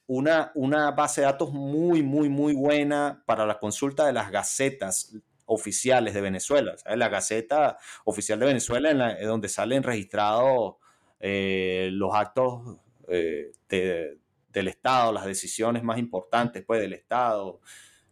[0.08, 5.16] una, una base de datos muy, muy, muy buena para la consulta de las gacetas
[5.46, 6.76] oficiales de Venezuela.
[6.96, 10.76] La Gaceta Oficial de Venezuela, en donde salen registrados
[11.20, 17.60] eh, los actos eh, del Estado, las decisiones más importantes pues, del Estado,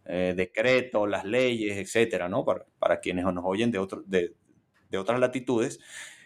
[0.04, 2.44] eh, decretos, las leyes, etcétera, ¿no?
[2.44, 4.34] Para, quienes nos oyen de, otro, de,
[4.96, 5.80] otras latitudes.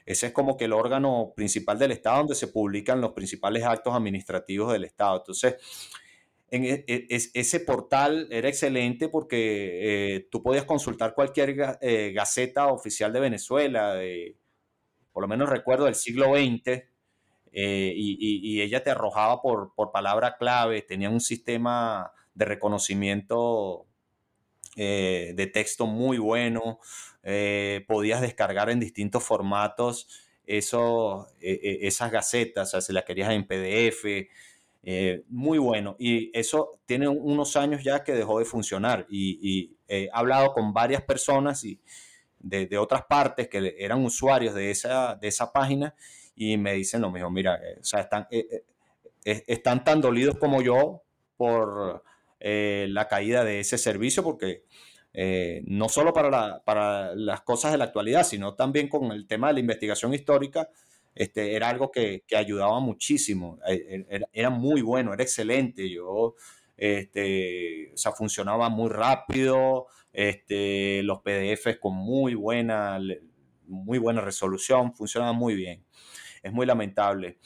[0.04, 3.94] Ese es como que el órgano principal del Estado donde se publican los principales actos
[3.94, 5.18] administrativos del Estado.
[5.18, 5.56] Entonces,
[6.50, 11.54] en e, e, ese portal era excelente porque eh, tú podías consultar cualquier
[12.12, 14.36] gaceta oficial de Venezuela, de,
[15.12, 16.84] por lo menos recuerdo del siglo XX,
[17.56, 23.86] eh, y, ella te arrojaba por, palabra clave, tenía un sistema de reconocimiento
[24.76, 26.80] eh, de texto muy bueno,
[27.22, 30.08] eh, podías descargar en distintos formatos
[30.46, 34.28] eso, e, e, esas gacetas, o sea, si las querías en PDF,
[35.28, 35.96] muy bueno.
[35.98, 41.02] Y eso tiene unos años ya que dejó de funcionar y, he hablado con varias
[41.02, 41.78] personas y
[42.38, 45.94] de, de, otras partes que eran usuarios de esa, de esa página
[46.36, 48.64] y me dicen lo mismo, mira, eh, o sea, están, eh,
[49.24, 51.02] eh, están tan dolidos como yo
[51.36, 52.02] por
[52.88, 54.64] la caída de ese servicio, porque
[55.66, 59.54] no solo para, para las cosas de la actualidad, sino también con el tema de
[59.54, 60.68] la investigación histórica,
[61.14, 66.34] este, era algo que, que ayudaba muchísimo, era, era, muy bueno, era excelente, yo,
[66.76, 72.98] este, o sea, funcionaba muy rápido, este, los PDFs con muy buena,
[73.66, 75.84] muy buena resolución, funcionaban muy bien.
[76.42, 77.38] Es muy lamentable.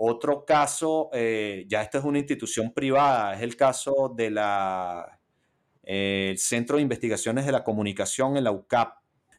[0.00, 4.38] Otro caso, eh, ya esta es una institución privada, es el caso del
[6.36, 8.94] Centro de Investigaciones de la Comunicación en la UCAP.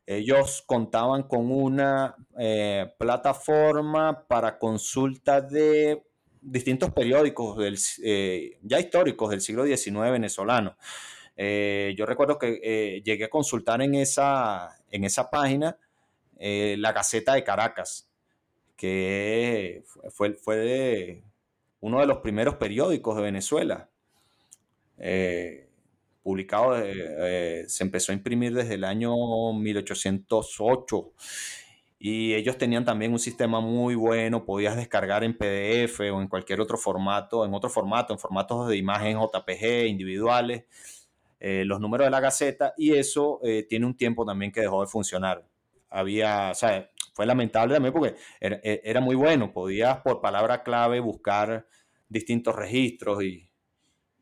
[0.05, 6.03] Ellos contaban con una eh, plataforma para consulta de
[6.41, 7.57] distintos periódicos
[8.03, 10.75] eh, ya históricos del siglo XIX venezolano.
[11.37, 15.77] yo recuerdo que llegué a consultar en esa, en esa página
[16.41, 18.08] eh, la Gaceta de Caracas,
[18.79, 21.21] que fue, fue
[21.81, 23.89] uno de los primeros periódicos de Venezuela.
[24.97, 25.67] Eh,
[26.23, 26.75] publicado,
[27.67, 29.13] se empezó a imprimir desde el año
[29.53, 31.13] 1808
[32.01, 36.61] y ellos tenían también un sistema muy bueno, podías descargar en PDF o en cualquier
[36.61, 40.63] otro formato, en otro formato, en formatos de imagen JPG individuales,
[41.41, 44.79] eh, los números de la Gaceta y eso eh, tiene un tiempo también que dejó
[44.79, 45.45] de funcionar.
[45.89, 50.63] Había, o sea, fue lamentable también porque era, e, era muy bueno, podías por palabra
[50.63, 51.67] clave buscar
[52.07, 53.51] distintos registros y,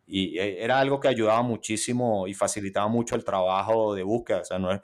[0.07, 4.41] y eh, era algo que ayudaba muchísimo y facilitaba mucho el trabajo de búsqueda.
[4.41, 4.81] O sea, no es,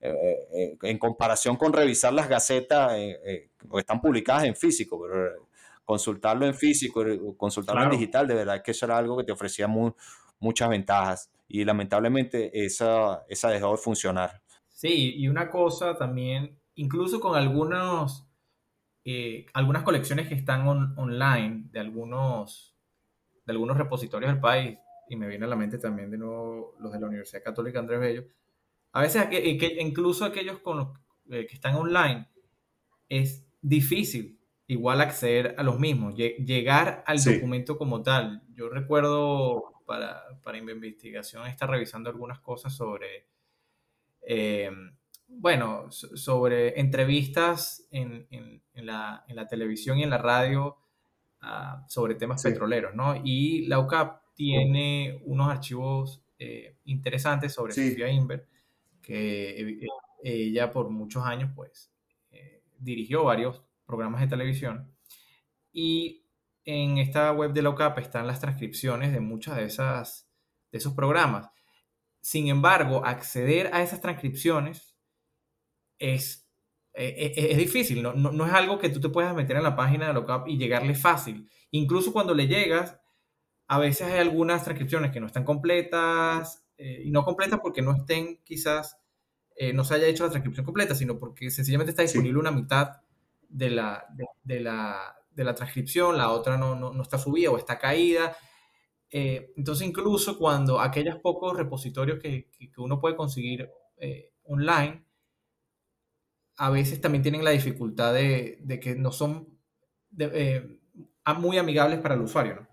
[0.00, 5.48] eh, eh, en comparación con revisar las gacetas, eh, están publicadas en físico, pero
[5.84, 7.04] consultarlo en físico,
[7.36, 11.64] consultarlo en digital, de verdad que eso era algo que te ofrecía muchas ventajas y
[11.64, 14.42] lamentablemente esa, esa dejó de funcionar.
[14.68, 18.28] Sí, y una cosa también, incluso con algunos,
[19.54, 22.76] algunas colecciones que están online de algunos,
[23.44, 26.92] de algunos repositorios del país, y me viene a la mente también de nuevo los
[26.92, 28.24] de la Universidad Católica Andrés Bello,
[28.92, 29.26] a veces
[29.78, 30.92] incluso aquellos con
[31.30, 32.28] eh, que están online
[33.08, 38.42] es difícil igual acceder a los mismos, llegar al documento como tal.
[38.54, 43.26] Yo recuerdo para, para mi investigación estar revisando algunas cosas sobre,
[45.38, 50.76] bueno, sobre entrevistas en, en, la, en, la, televisión y en la radio
[51.40, 53.20] ah, sobre temas petroleros, ¿no?
[53.24, 58.48] Y la UCAP tiene unos archivos eh, interesantes sobre Sofía Inver
[59.00, 59.86] que eh,
[60.22, 61.92] ella por muchos años pues
[62.30, 64.92] eh, dirigió varios programas de televisión
[65.72, 66.24] y
[66.64, 70.28] en esta web de LOCAP están las transcripciones de muchas de esas
[70.70, 71.50] de esos programas.
[72.20, 74.91] Sin embargo, acceder a esas transcripciones
[76.02, 76.48] es,
[76.94, 79.76] e, e, es, difícil, no, no, es algo que tú te puedas meter en la
[79.76, 81.48] página de LOCAP y llegarle fácil.
[81.70, 82.98] Incluso cuando le llegas,
[83.68, 87.92] a veces hay algunas transcripciones que no están completas, eh, y no completa porque no
[87.92, 88.98] estén quizás,
[89.54, 93.00] eh, no se haya hecho la transcripción completa, sino porque sencillamente está disponible una mitad
[93.48, 94.04] de la,
[94.42, 98.36] de, la, de la transcripción, la otra no, no, no, está subida o está caída.
[99.10, 103.70] Eh, entonces, incluso cuando aquellos pocos repositorios que, que, uno puede conseguir
[104.44, 105.04] online,
[106.62, 109.48] a veces también tienen la dificultad de, de que no son
[111.40, 112.68] muy amigables para el usuario, ¿no?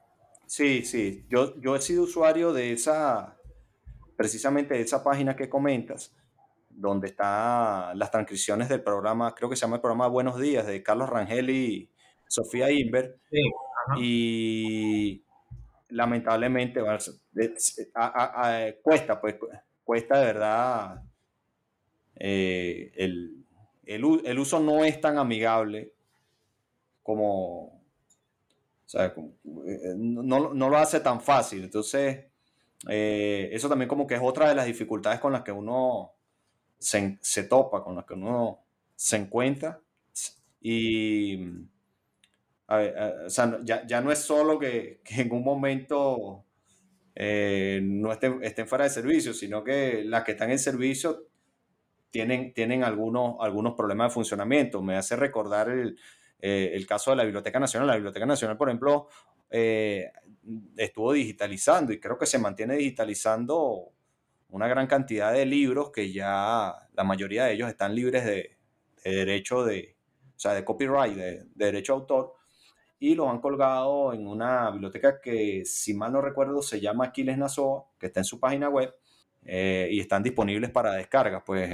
[0.46, 1.26] Sí, sí.
[1.28, 3.40] Yo, yo he sido usuario de esa,
[4.16, 6.16] precisamente esa página que comentas,
[6.70, 10.84] donde están las transcripciones del programa, creo que se llama el programa Buenos Días, de
[10.84, 11.92] Carlos Rangel y
[12.28, 13.20] Sofía Inver.
[13.98, 15.26] y
[15.88, 16.84] lamentablemente
[18.84, 19.36] cuesta, pues
[19.84, 21.02] cuesta de verdad.
[22.22, 23.39] Eh, el,
[23.90, 25.94] el, uso no es tan amigable
[27.02, 27.82] como, o
[28.86, 31.64] sea, eh, no, no, lo hace tan fácil.
[31.64, 32.26] Entonces,
[32.88, 36.14] eh, eso también como que es otra de las dificultades con las que uno
[36.78, 38.60] se, topa, con las que uno
[38.96, 39.82] se encuentra.
[40.62, 41.48] Y
[42.68, 46.46] ya, no es solo que, en un momento
[47.16, 51.29] eh, no estén, estén, fuera de servicio, sino que las que están en servicio
[52.10, 54.82] tienen, tienen algunos, algunos problemas de funcionamiento.
[54.82, 55.98] Me hace recordar el,
[56.42, 57.88] eh, el caso de la Biblioteca Nacional.
[57.88, 59.08] La Biblioteca Nacional, por ejemplo,
[60.78, 63.92] estuvo digitalizando y creo que se mantiene digitalizando
[64.50, 68.58] una gran cantidad de libros que ya la mayoría de ellos están libres de,
[69.04, 69.96] derecho de,
[70.36, 72.34] o sea, de copyright, de, derecho de autor,
[73.00, 77.38] y los han colgado en una biblioteca que, si mal no recuerdo, se llama Aquiles
[77.38, 78.94] Nazoa, que está en su página web,
[79.52, 81.72] eh, y están disponibles para descarga, pues,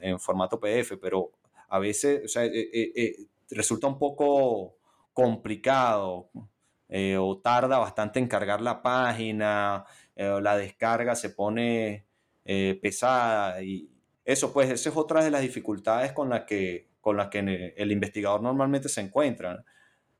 [0.00, 1.30] en, formato PDF, pero
[1.68, 4.78] a veces, o sea, eh, eh, resulta un poco
[5.12, 6.30] complicado
[7.18, 9.84] o tarda bastante en cargar la página,
[10.16, 12.06] la descarga se pone
[12.80, 13.90] pesada y
[14.24, 17.92] eso pues esa es otra de las dificultades con las que, con las que el,
[17.92, 19.64] investigador normalmente se encuentra.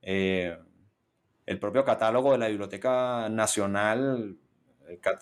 [0.02, 4.36] el propio catálogo de la Biblioteca Nacional,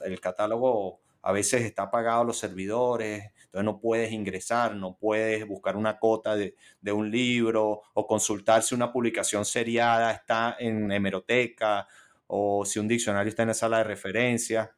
[0.05, 5.77] el catálogo a veces está apagado los servidores, entonces no puedes ingresar, no puedes buscar
[5.77, 6.55] una cota de,
[6.93, 11.89] un libro o consultar si una publicación seriada está en hemeroteca
[12.29, 14.73] o si un diccionario está en la sala de referencia.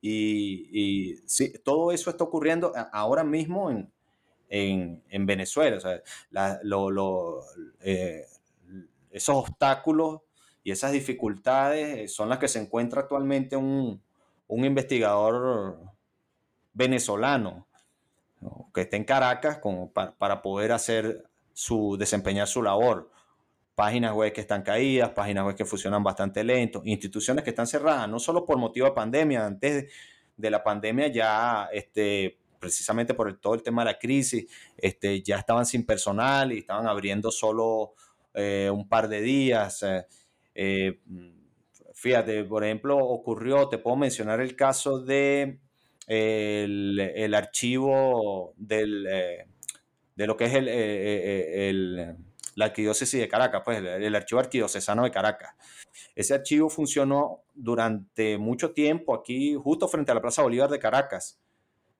[0.00, 3.70] Y, sí, todo eso está ocurriendo ahora mismo
[4.48, 6.02] en, Venezuela.
[7.82, 8.24] Eh,
[9.10, 10.22] esos obstáculos
[10.62, 14.02] y esas dificultades son las que se encuentra actualmente un,
[14.48, 15.78] un investigador
[16.72, 17.66] venezolano.
[18.74, 23.10] que esté en Caracas como para, poder hacer su, desempeñar su labor.
[23.74, 28.08] Páginas web que están caídas, páginas web que funcionan bastante lento, instituciones que están cerradas,
[28.08, 29.90] no solo por motivo de pandemia, antes
[30.36, 35.38] de, la pandemia ya, este, precisamente por todo el tema de la crisis, este, ya
[35.38, 37.94] estaban sin personal y estaban abriendo solo
[38.34, 39.82] eh, un par de días.
[39.82, 40.06] Eh,
[40.54, 41.00] eh,
[42.04, 45.58] fíjate, por ejemplo, ocurrió, te puedo mencionar el caso de
[46.06, 49.46] el, archivo del, eh,
[50.14, 52.14] de lo que es el, eh, eh,
[52.56, 55.54] la arquidiócesis de Caracas, pues el, archivo arquidiocesano de Caracas.
[56.14, 61.40] Ese archivo funcionó durante mucho tiempo aquí, justo frente a la Plaza Bolívar de Caracas.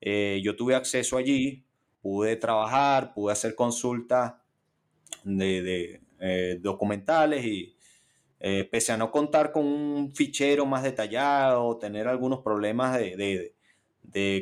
[0.02, 1.64] yo tuve acceso allí,
[2.02, 4.34] pude trabajar, pude hacer consultas
[5.24, 6.02] de,
[6.60, 7.73] documentales y
[8.70, 13.54] pese a no contar con un fichero más detallado, tener algunos problemas de,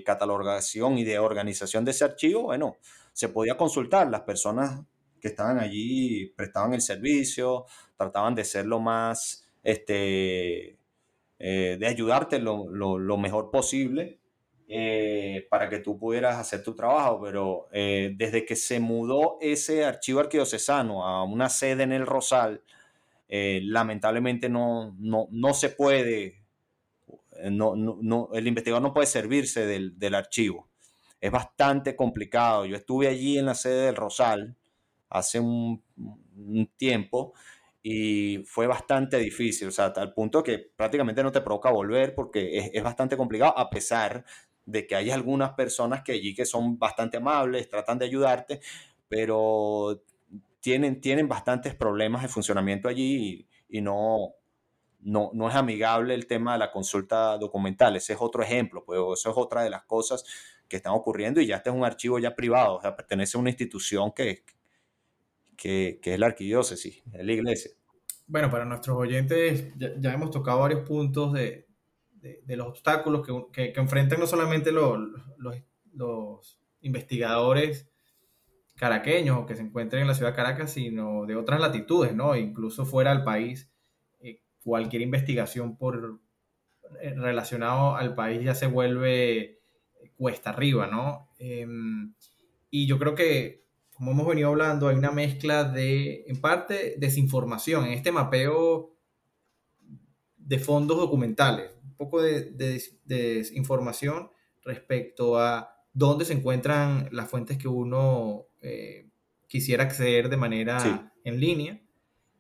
[0.05, 2.79] catalogación y de organización de ese archivo, bueno,
[3.13, 4.11] se podía consultar.
[4.11, 4.81] Las personas
[5.21, 10.79] que estaban allí prestaban el servicio, trataban de ser lo más, este,
[11.39, 14.19] eh, de ayudarte lo, mejor posible
[14.69, 17.21] eh, para que tú pudieras hacer tu trabajo.
[17.23, 22.63] Pero eh, desde que se mudó ese archivo arquidiocesano a una sede en el Rosal,
[23.63, 26.43] lamentablemente no, no, no se puede
[27.43, 30.69] eh, no, no, el investigador no puede servirse del, del, archivo.
[31.21, 32.67] Es bastante complicado.
[32.67, 34.57] Yo estuve allí en la sede del Rosal
[35.09, 35.83] hace un,
[36.77, 37.35] tiempo
[37.83, 42.59] y fue bastante difícil, o sea, al punto que prácticamente no te provoca volver porque
[42.59, 44.25] es, es, bastante complicado, a pesar
[44.65, 48.61] de que hay algunas personas que allí que son bastante amables, tratan de ayudarte,
[49.09, 50.03] pero
[50.63, 54.35] tienen, tienen bastantes problemas de funcionamiento allí y, no,
[55.01, 57.97] no, no es amigable el tema de la consulta documental.
[57.97, 60.25] Ese es otro ejemplo, pues eso es otra de las cosas
[60.69, 63.41] que están ocurriendo y ya este es un archivo ya privado, o sea, pertenece a
[63.41, 64.45] una institución que,
[65.57, 67.73] que, es la arquidiócesis, es la iglesia.
[68.27, 71.67] Bueno, para nuestros oyentes ya, hemos tocado varios puntos de,
[72.47, 74.99] los obstáculos que, enfrentan no solamente los,
[75.93, 77.92] los, investigadores
[78.83, 82.35] caraqueños o que se encuentran en la ciudad de Caracas, sino de otras latitudes, ¿no?
[82.35, 83.73] incluso fuera del país
[84.63, 86.21] cualquier investigación por
[87.01, 89.61] eh, relacionado al país ya se vuelve
[90.17, 91.31] cuesta arriba, ¿no?
[91.39, 92.15] Em,
[92.71, 93.65] y yo creo que,
[93.95, 98.95] como hemos venido hablando, hay una mezcla de, en parte, desinformación en este mapeo
[100.37, 102.53] de fondos documentales, un poco de,
[103.05, 104.31] desinformación
[104.65, 109.09] respecto a dónde se encuentran las fuentes que uno eh,
[109.53, 111.79] quisiera acceder de manera en línea.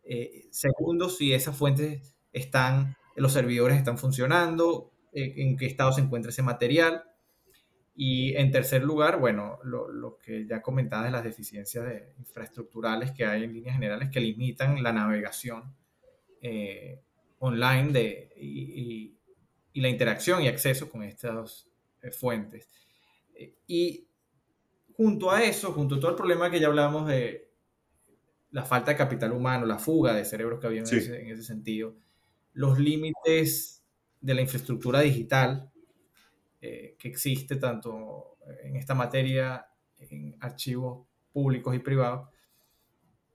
[0.02, 6.00] Eh, segundo, si esas fuentes están, los servidores están funcionando, eh, en qué estado se
[6.00, 7.04] encuentra ese material.
[7.94, 13.26] Y en tercer lugar, bueno, lo, que ya comentaba de las deficiencias de, infraestructurales que
[13.26, 15.76] hay en líneas generales que limitan la navegación
[16.40, 17.02] eh,
[17.40, 19.18] online de, y,
[19.74, 21.68] la interacción y acceso con estas
[22.18, 22.68] fuentes.
[23.66, 24.06] y
[24.96, 27.50] junto a eso, junto a todo el problema que ya hablamos de
[28.50, 31.96] la falta de capital humano, la fuga de cerebros que había en, en ese sentido,
[32.52, 33.82] los límites
[34.20, 35.70] de la infraestructura digital
[36.60, 39.66] eh, que existe tanto en esta materia,
[39.98, 42.28] en archivos públicos y privados.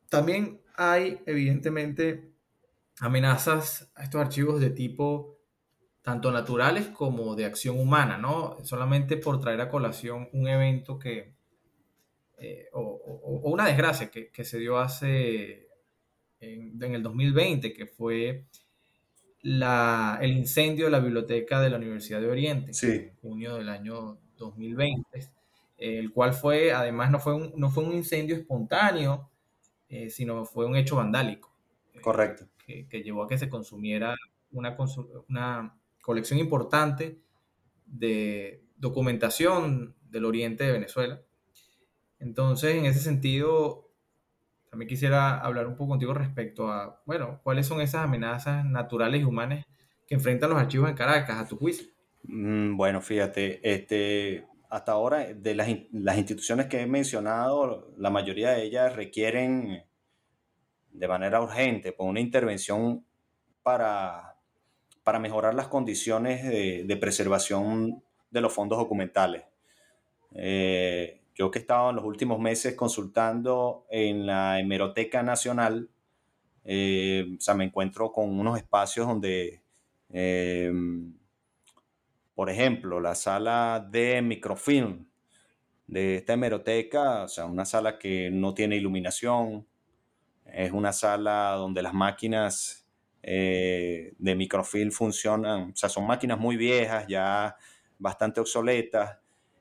[0.10, 2.32] También hay, evidentemente,
[2.99, 5.38] amenazas a estos archivos de tipo
[6.01, 8.64] tanto naturales como de acción humana, ¿no?
[8.64, 11.37] Solamente por traer a colación un evento que,
[12.38, 15.68] eh, o, una desgracia que, se dio hace,
[16.40, 18.46] en, en, el 2020, que fue
[19.42, 25.30] el incendio de la biblioteca de la Universidad de Oriente, en junio del año 2020,
[25.78, 29.30] el cual fue, además, no fue un, no fue un incendio espontáneo,
[29.90, 31.56] eh, sino fue un hecho vandálico.
[31.94, 32.48] Eh, Correcto.
[32.66, 34.16] que, llevó a que se consumiera
[34.52, 34.76] una,
[35.30, 37.20] una colección importante
[37.86, 41.22] de documentación del oriente de Venezuela.
[42.20, 43.89] Entonces, en ese sentido,
[44.70, 49.24] también quisiera hablar un poco contigo respecto a, bueno, cuáles son esas amenazas naturales y
[49.24, 49.65] humanas
[50.07, 51.88] que enfrentan los archivos en Caracas, a tu juicio.
[52.24, 58.51] Mm, bueno, fíjate, este, hasta ahora de las, las, instituciones que he mencionado, la mayoría
[58.51, 59.84] de ellas requieren
[60.91, 63.05] de manera urgente por pues, una intervención
[63.63, 64.38] para,
[65.03, 69.43] para mejorar las condiciones de, de preservación de los fondos documentales.
[70.34, 75.90] Eh, yo que he estado en los últimos meses consultando en la Hemeroteca Nacional,
[76.64, 79.62] eh, o sea, me encuentro con unos espacios donde,
[80.10, 80.72] eh,
[82.34, 85.06] por ejemplo, la sala de microfilm,
[85.86, 89.68] de esta hemeroteca, o sea, una sala que no tiene iluminación,
[90.46, 92.90] es una sala donde las máquinas
[93.22, 97.56] eh, de microfilm funcionan, o sea, son máquinas muy viejas, ya
[98.00, 99.20] bastante obsoletas,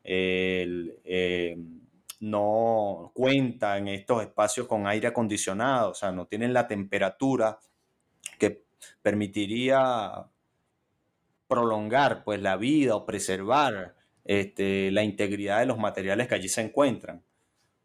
[0.09, 1.57] eh,
[2.21, 7.59] no cuentan estos espacios con aire acondicionado, o sea, no tienen la temperatura
[8.39, 8.65] que
[9.03, 10.27] permitiría
[11.49, 13.95] prolongar pues la vida o preservar
[14.25, 17.23] este, la integridad de los materiales que allí se encuentran.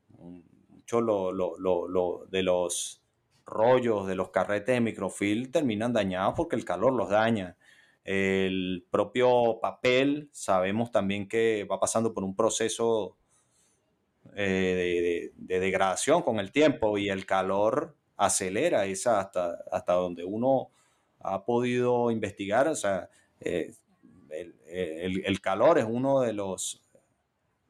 [0.10, 3.04] Muchos lo, de los
[3.46, 7.58] rollos, de los carretes de microfilm terminan dañados porque el calor los daña.
[8.04, 13.16] El propio papel, sabemos también que va pasando por un proceso
[14.36, 20.70] eh, de, degradación con el tiempo y el calor acelera esa hasta, hasta donde uno
[21.20, 22.68] ha podido investigar.
[22.68, 23.74] O sea, eh,
[24.30, 26.84] el, calor es uno de los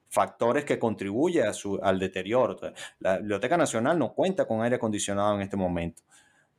[0.09, 2.59] factores que contribuye a su, al deterioro.
[2.99, 6.03] La Biblioteca Nacional no cuenta con aire acondicionado en este momento.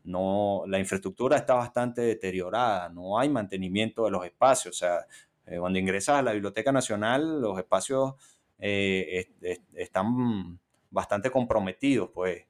[0.05, 4.77] No, la infraestructura está bastante deteriorada, no hay mantenimiento de los espacios.
[4.77, 5.07] O sea,
[5.47, 8.15] eh, cuando ingresas a la Biblioteca Nacional, los espacios
[8.59, 9.29] eh,
[9.75, 10.59] están
[10.91, 12.45] bastante comprometidos, pues,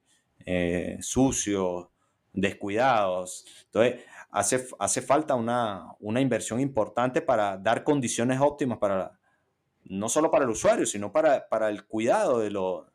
[1.00, 1.88] sucios,
[2.32, 3.44] descuidados.
[3.66, 9.18] Entonces, hace, falta una, inversión importante para dar condiciones óptimas para,
[9.84, 12.90] no solo para el usuario, sino para, para el cuidado de, lo,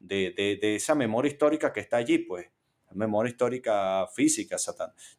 [0.00, 2.48] de, esa memoria histórica que está allí, pues
[2.94, 4.56] memoria histórica física,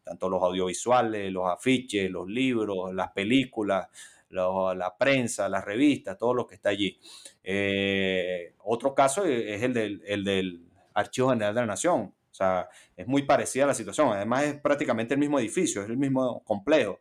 [0.04, 3.88] tanto los audiovisuales, los afiches, los libros, las películas,
[4.30, 6.98] la prensa, las revistas, todo lo que está allí.
[7.44, 12.14] Eh, otro caso es el del, el Archivo General de la Nación.
[12.32, 14.10] O sea, es muy parecida la situación.
[14.10, 17.00] Además, es prácticamente el mismo edificio, es el mismo complejo.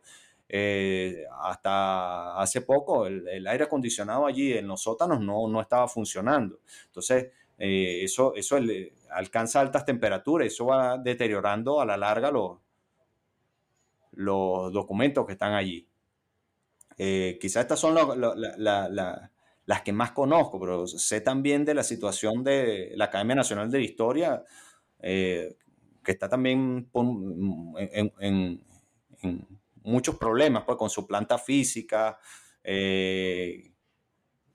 [0.53, 6.59] Eh, hasta hace poco el, aire acondicionado allí en los sótanos no, no estaba funcionando.
[6.87, 7.31] Entonces,
[7.63, 8.57] eh, eso, eso
[9.11, 12.57] alcanza altas temperaturas, eso va deteriorando a la larga los,
[14.13, 15.87] los documentos que están allí.
[16.97, 22.93] Eh, quizás estas son las que más conozco, pero sé también de la situación de
[22.95, 24.43] la Academia Nacional de la Historia,
[24.97, 25.55] eh,
[26.03, 28.65] que está también en,
[29.83, 32.17] muchos problemas pues, con su planta física.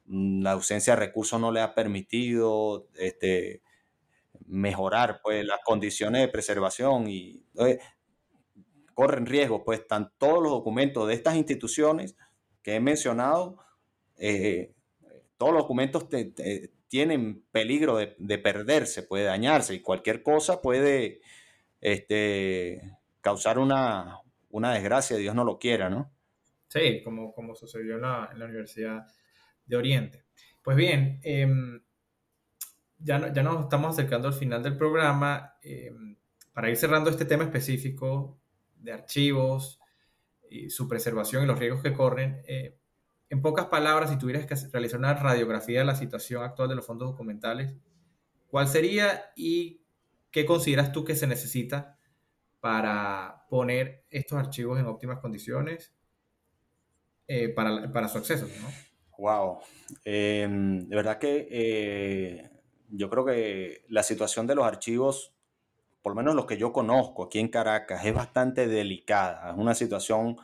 [0.09, 3.63] La ausencia de recursos no le ha permitido este,
[4.47, 7.45] mejorar pues, las condiciones de preservación y
[8.95, 12.17] corren riesgo, pues están todos los documentos de estas instituciones
[12.63, 13.59] que he mencionado,
[14.17, 14.73] eh,
[15.37, 16.07] todos los documentos
[16.89, 21.21] tienen peligro de, perderse, puede dañarse y cualquier cosa puede
[21.83, 26.11] este, causar una, desgracia, Dios no lo quiera, ¿no?
[26.69, 29.07] Sí, como, como sucedió en la, Universidad
[29.67, 30.25] de Oriente.
[30.63, 31.83] Pues bien, em,
[32.99, 35.55] ya, nos estamos acercando al final del programa.
[35.63, 36.17] Em,
[36.53, 38.41] para ir cerrando este tema específico
[38.77, 39.79] de archivos
[40.49, 42.79] y su preservación y los riesgos que corren, eh,
[43.29, 46.87] en pocas palabras, si tuvieras que realizar una radiografía de la situación actual de los
[46.87, 47.75] fondos documentales,
[48.47, 49.83] ¿cuál sería y
[50.31, 51.99] qué consideras tú que se necesita
[52.61, 55.95] para poner estos archivos en óptimas condiciones
[57.27, 58.49] eh, para, su acceso?
[59.19, 59.61] Wow.
[60.05, 62.51] Em, de verdad que eh,
[62.91, 65.33] yo creo que la situación de los archivos,
[66.03, 69.51] por lo menos los que yo conozco aquí en Caracas, es bastante delicada.
[69.51, 70.37] Es una situación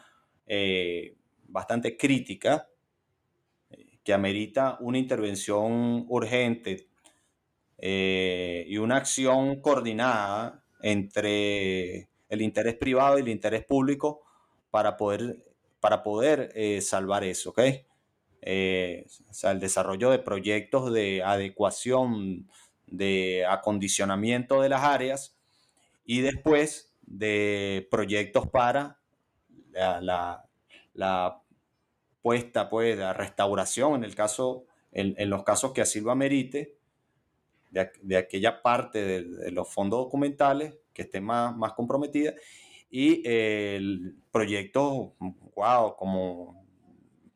[0.46, 1.16] eh,
[1.48, 2.68] bastante crítica
[4.04, 6.88] que amerita una intervención urgente
[7.78, 14.22] eh, y una acción coordinada entre el interés privado y el interés público
[14.70, 15.44] para poder,
[15.80, 17.60] para poder eh, salvar eso, ¿ok?
[18.42, 22.48] Eh, o sea, el desarrollo de proyectos de adecuación,
[22.86, 25.36] de acondicionamiento de las áreas
[26.04, 28.98] y después de proyectos para
[29.72, 30.44] la,
[30.92, 31.42] la
[32.22, 36.76] puesta pues a restauración en el caso, en, los casos que así lo amerite,
[37.70, 42.34] de, aquella parte de, los fondos documentales que esté más, más comprometida
[42.90, 45.14] y el proyecto,
[45.56, 46.61] wow, como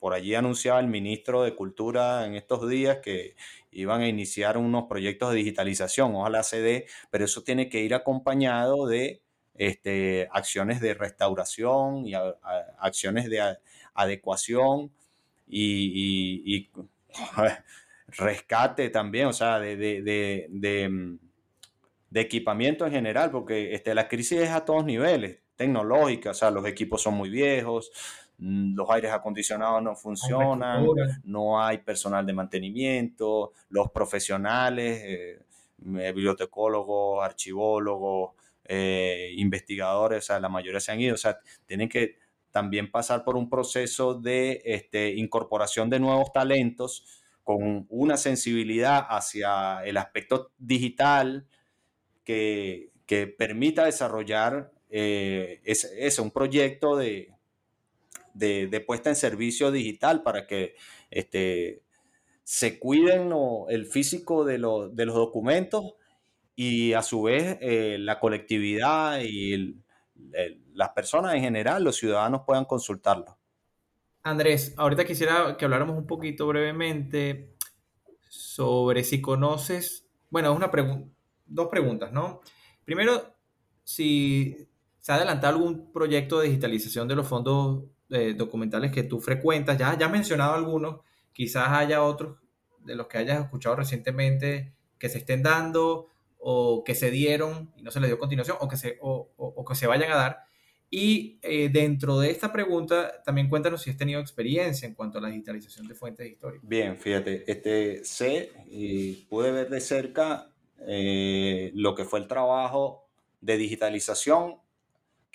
[0.06, 3.34] por allí anunciaba el ministro de Cultura en estos días que
[3.72, 7.92] iban a iniciar unos proyectos de digitalización, ojalá se dé, pero eso tiene que ir
[7.92, 9.20] acompañado de
[9.56, 12.12] este, acciones de restauración y
[12.78, 13.56] acciones de
[13.94, 14.92] adecuación
[15.48, 16.70] y,
[18.06, 20.46] rescate también, o sea, de,
[20.88, 21.18] mm,
[22.10, 26.52] de, equipamiento en general, porque este, la crisis es a todos niveles, tecnológica, o sea,
[26.52, 27.90] los equipos son muy viejos,
[28.38, 30.86] los aires acondicionados no funcionan,
[31.24, 35.38] no hay personal de mantenimiento, los profesionales, eh,
[35.78, 38.32] bibliotecólogos, archivólogos,
[38.64, 42.18] eh, investigadores, o sea, la mayoría se han ido, o sea, tienen que
[42.50, 49.84] también pasar por un proceso de este, incorporación de nuevos talentos con una sensibilidad hacia
[49.84, 51.46] el aspecto digital
[52.24, 52.90] que,
[53.38, 57.35] permita desarrollar eh, ese, un proyecto de,
[58.36, 60.74] de, puesta en servicio digital para que
[61.10, 61.82] este,
[62.42, 63.32] se cuiden
[63.68, 65.94] el físico de, de, los documentos
[66.54, 69.76] y a su vez eh, la colectividad y
[70.72, 73.38] las personas en general, los ciudadanos puedan consultarlo.
[74.22, 77.54] Andrés, ahorita quisiera que habláramos un poquito brevemente
[78.28, 81.14] sobre si conoces, bueno, una pregunta,
[81.46, 82.40] dos preguntas, ¿no?
[82.84, 83.36] Primero,
[83.84, 84.68] si
[84.98, 89.78] se ha adelantado algún proyecto de digitalización de los fondos eh, documentales que tú frecuentas,
[89.78, 91.00] ya, ya has mencionado algunos,
[91.32, 92.38] quizás haya otros
[92.80, 97.82] de los que hayas escuchado recientemente que se estén dando o que se dieron y
[97.82, 100.46] no se les dio continuación o que se, o que se vayan a dar.
[100.88, 105.20] Y eh, dentro de esta pregunta, también cuéntanos si has tenido experiencia en cuanto a
[105.20, 106.68] la digitalización de fuentes históricas.
[106.68, 110.48] Bien, fíjate, este, sé y pude ver de cerca
[110.86, 113.08] eh, lo que fue el trabajo
[113.40, 114.56] de digitalización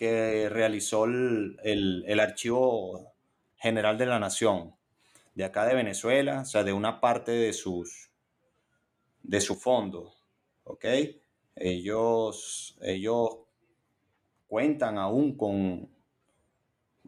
[0.02, 3.14] que realizó el, el, Archivo
[3.58, 4.74] General de la Nación
[5.36, 8.10] de acá de Venezuela, o sea, de una parte de sus,
[9.22, 10.12] de su fondo,
[10.64, 10.86] ¿ok?
[11.56, 13.30] Ellos, ellos
[14.48, 15.88] cuentan aún con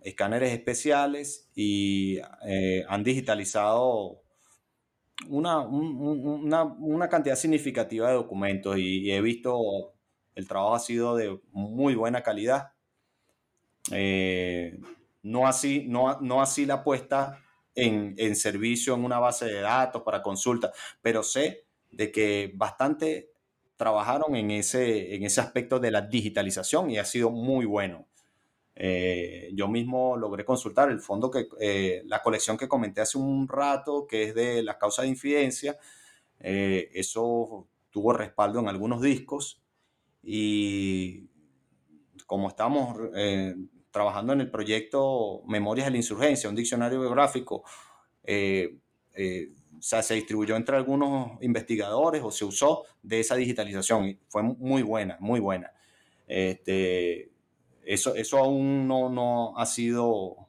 [0.03, 4.21] escáneres especiales y eh, han digitalizado
[5.29, 9.95] una, una, cantidad significativa de documentos y, he visto
[10.35, 12.72] el trabajo ha sido de muy buena calidad.
[13.91, 14.79] Eh,
[15.23, 17.39] no, así, no, no así la puesta
[17.75, 20.71] en, en, servicio en una base de datos para consulta,
[21.01, 23.31] pero sé de que bastante
[23.75, 28.07] trabajaron en ese, en ese aspecto de la digitalización y ha sido muy bueno.
[28.75, 33.47] Eh, yo mismo logré consultar el fondo que, eh, la colección que comenté hace un
[33.47, 35.77] rato, que es de la causa de infidencia.
[36.39, 39.61] Eso tuvo respaldo en algunos discos
[40.21, 41.29] y
[42.25, 42.97] como estamos
[43.93, 47.63] trabajando en el proyecto Memorias de la Insurgencia, un diccionario biográfico,
[49.83, 54.41] o sea, se distribuyó entre algunos investigadores o se usó de esa digitalización y fue
[54.41, 55.71] muy buena, muy buena.
[56.25, 57.31] Este,
[57.85, 60.47] eso, eso aún no, no ha sido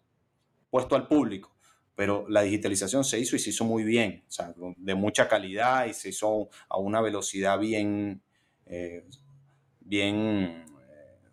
[0.70, 1.54] puesto al público,
[1.94, 5.86] pero la digitalización se hizo y se hizo muy bien, o sea, de mucha calidad
[5.86, 8.22] y se hizo a una velocidad bien,
[8.66, 9.04] eh,
[9.80, 10.63] bien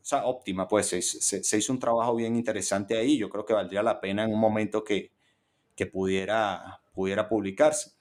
[0.01, 3.17] o sea, óptima, pues se, se, hizo un trabajo bien interesante ahí.
[3.17, 5.11] Yo creo que valdría la pena en un momento que,
[5.75, 7.91] que pudiera, pudiera publicarse.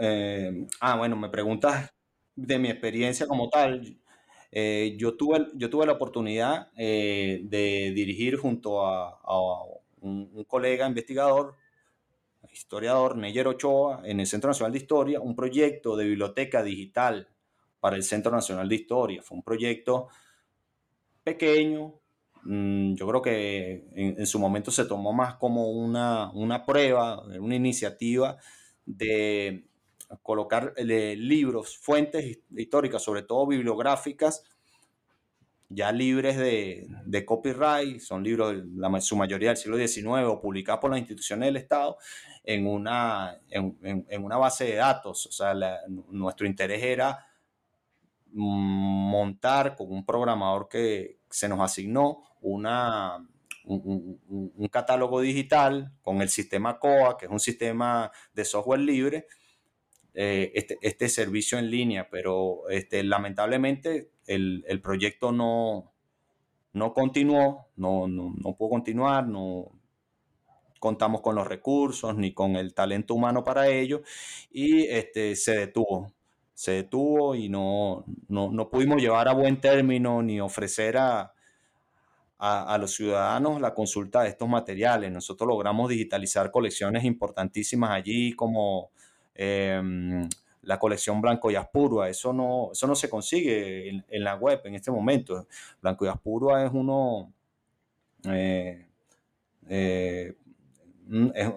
[0.00, 1.92] Eh, ah, bueno, me preguntas
[2.36, 3.96] de mi experiencia como tal.
[4.52, 9.18] Eh, yo, tuve, yo tuve la oportunidad eh, de dirigir junto a,
[10.00, 11.54] un, colega investigador,
[12.52, 17.28] historiador, Neyer Ochoa, en el Centro Nacional de Historia, un proyecto de biblioteca digital
[17.78, 19.22] para el Centro Nacional de Historia.
[19.22, 20.08] Fue un proyecto
[21.24, 21.94] pequeño,
[22.44, 27.54] mm, yo creo que en, su momento se tomó más como una, una prueba, una
[27.54, 28.38] iniciativa
[28.86, 29.64] de
[30.22, 34.44] colocar eh, libros, fuentes históricas, sobre todo bibliográficas,
[35.72, 40.80] ya libres de, de copyright, son libros, la, su mayoría del siglo XIX, o publicados
[40.80, 41.96] por las instituciones del Estado,
[42.42, 45.26] en una, en, en, una base de datos.
[45.26, 45.54] O sea,
[46.10, 47.24] nuestro interés era
[48.32, 53.26] montar con un programador que se nos asignó una,
[53.64, 59.26] un, catálogo digital con el sistema COA, que es un sistema de software libre,
[60.14, 65.92] eh, este, este, servicio en línea, pero este, lamentablemente el, el proyecto no,
[66.72, 69.72] no continuó, no, no, no pudo continuar, no
[70.80, 74.02] contamos con los recursos ni con el talento humano para ello
[74.50, 76.12] y este, se detuvo
[76.60, 81.32] se detuvo y no, no, no, pudimos llevar a buen término ni ofrecer a,
[82.36, 85.10] a, los ciudadanos la consulta de estos materiales.
[85.10, 88.90] Nosotros logramos digitalizar colecciones importantísimas allí como
[89.34, 90.28] em,
[90.60, 92.10] la colección Blanco y Aspurua.
[92.10, 95.46] Eso no, eso no se consigue en, la web en este momento.
[95.80, 97.32] Blanco y Aspurua es uno...
[98.24, 98.86] Eh,
[99.66, 100.34] eh,
[101.34, 101.48] es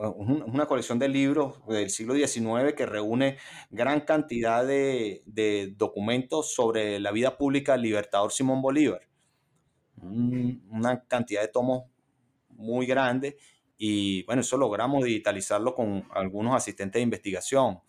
[0.48, 3.38] una colección de libros del siglo XIX que reúne
[3.70, 9.02] gran cantidad de, de documentos sobre la vida pública del libertador Simón Bolívar
[10.04, 11.84] una cantidad de tomos
[12.50, 13.38] muy grande
[13.78, 17.80] y bueno, eso logramos digitalizarlo con algunos asistentes de investigación.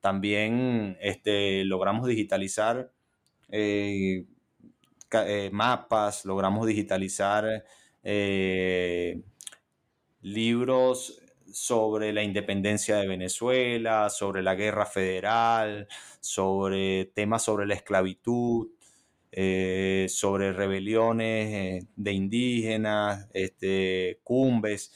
[0.00, 2.90] También este, logramos digitalizar
[3.48, 4.24] eh,
[5.12, 7.64] eh, mapas, logramos digitalizar
[8.02, 9.22] eh,
[10.26, 11.22] libros
[11.52, 15.86] sobre la independencia de Venezuela, sobre la guerra federal,
[16.20, 18.68] sobre temas sobre la esclavitud,
[19.30, 24.92] eh, sobre rebeliones de indígenas, este, cumbes.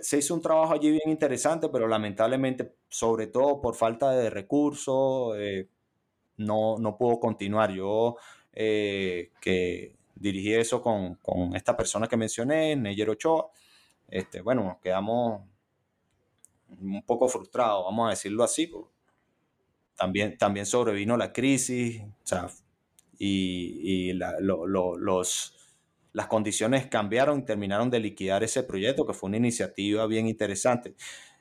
[0.00, 5.36] se hizo un trabajo allí bien interesante, pero lamentablemente, sobre todo por falta de recursos,
[6.38, 7.72] no, no pudo continuar.
[7.72, 8.16] Yo
[8.54, 13.50] eh, que dirigí eso con, con, esta persona que mencioné, Neyer Ochoa,
[14.08, 15.42] este, bueno, nos quedamos
[16.80, 18.70] un poco frustrados, vamos a decirlo así.
[19.96, 22.02] También, también sobrevino la crisis
[23.18, 25.54] y, y los,
[26.12, 30.94] las condiciones cambiaron y terminaron de liquidar ese proyecto, que fue una iniciativa bien interesante.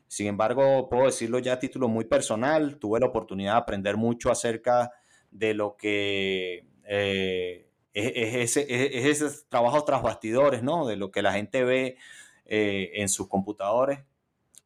[0.08, 4.32] Sin embargo, puedo decirlo ya a título muy personal, tuve la oportunidad de aprender mucho
[4.32, 4.92] acerca
[5.32, 10.86] de lo que eh, es, ese, es, ese, trabajo tras bastidores, ¿no?
[10.86, 11.98] De lo que la gente ve
[12.46, 14.00] eh, en sus computadores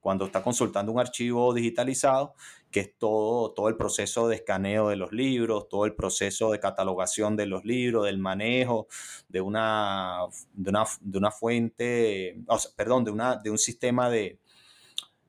[0.07, 2.33] cuando está consultando un archivo digitalizado,
[2.71, 6.61] que es todo, todo el proceso de escaneo de los libros, todo el proceso de
[6.61, 8.87] catalogación de los libros, del manejo
[9.27, 10.19] de una,
[10.53, 12.37] de una, de una fuente,
[12.77, 14.39] perdón, de, una, de un sistema de,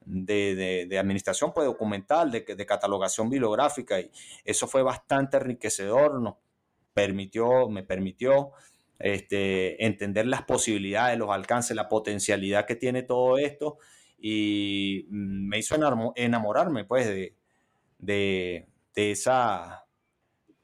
[0.05, 4.13] de, de, administración pues, documental, de, de, catalogación bibliográfica, y
[4.45, 6.37] eso fue bastante enriquecedor, nos
[6.95, 8.53] permitió, me permitió
[8.99, 13.79] este, entender las posibilidades, los alcances, la potencialidad que tiene todo esto.
[14.19, 15.77] Y me hizo
[16.17, 17.37] enamorarme pues de,
[17.99, 19.85] de, esa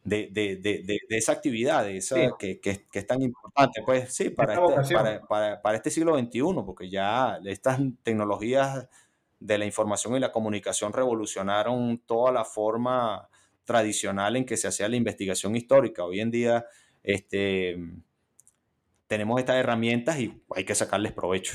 [0.02, 4.94] de, de, de, esa actividad, esa, que, que, es tan importante, pues sí, para este,
[4.94, 8.88] para, para, para este siglo XXI, porque ya estas tecnologías
[9.38, 13.28] de la información y la comunicación revolucionaron toda la forma
[13.64, 16.04] tradicional en que se hacía la investigación histórica.
[16.04, 16.66] Hoy en día
[17.02, 17.76] este,
[19.14, 21.54] tenemos estas herramientas y hay que sacarles provecho.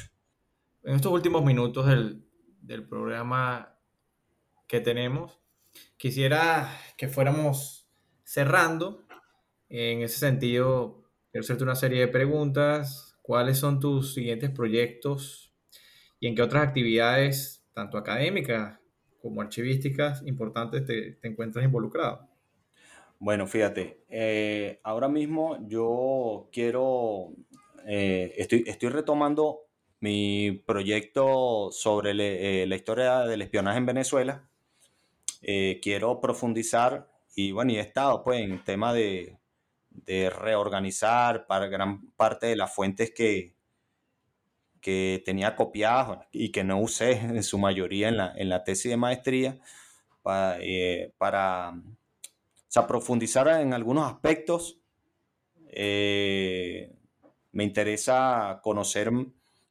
[0.81, 2.23] En estos últimos minutos del,
[2.87, 3.75] programa
[4.65, 5.41] que tenemos,
[5.97, 7.89] quisiera que fuéramos
[8.23, 9.03] cerrando.
[9.67, 13.17] En ese sentido, quiero hacerte una serie de preguntas.
[13.21, 15.53] ¿Cuáles son tus siguientes proyectos
[16.21, 18.79] y en qué otras actividades, tanto académicas
[19.21, 22.28] como archivísticas importantes te, te encuentras involucrado?
[23.19, 27.33] Bueno, fíjate, eh, ahora mismo yo quiero,
[27.85, 29.67] eh, estoy, estoy retomando
[29.99, 34.49] mi proyecto sobre eh, la historia del espionaje en Venezuela.
[35.81, 39.39] quiero profundizar y bueno, y he estado pues en tema de,
[39.89, 43.55] de reorganizar para gran parte de las fuentes que,
[44.81, 48.91] que tenía copiadas y que no usé en su mayoría en la, en la tesis
[48.91, 49.59] de maestría
[50.21, 51.73] para, eh, para
[52.87, 54.79] profundizar en algunos aspectos.
[55.67, 56.95] Eh,
[57.51, 59.11] me interesa conocer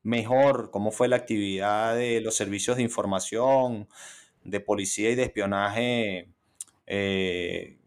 [0.03, 3.89] mejor cómo fue la actividad de los servicios de información,
[4.45, 6.33] de policía y de espionaje
[6.87, 7.79] eh,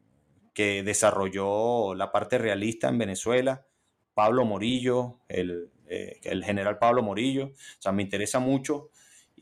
[0.53, 3.65] que desarrolló la parte realista en Venezuela.
[4.13, 7.47] Pablo Morillo, el, eh, el general Pablo Morillo.
[7.47, 8.91] O sea, me interesa mucho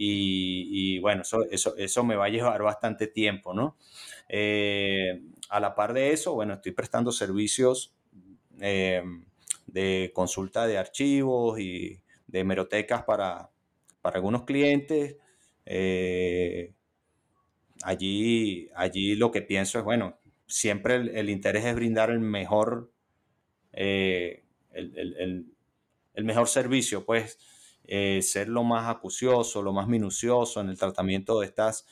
[0.01, 3.75] y, bueno, eso, eso, eso, me va a llevar bastante tiempo, ¿no?
[4.29, 7.93] Eh, a la par de eso, bueno, estoy prestando servicios
[8.61, 9.03] eh,
[9.67, 13.49] de consulta de archivos y de hemerotecas para,
[14.01, 15.17] para algunos clientes.
[17.83, 22.89] allí, allí lo que pienso es, bueno, siempre el, interés es brindar el mejor,
[23.73, 27.37] el, el mejor servicio, pues
[27.91, 31.87] eh, ser lo más acucioso, lo más minucioso en el tratamiento de estas,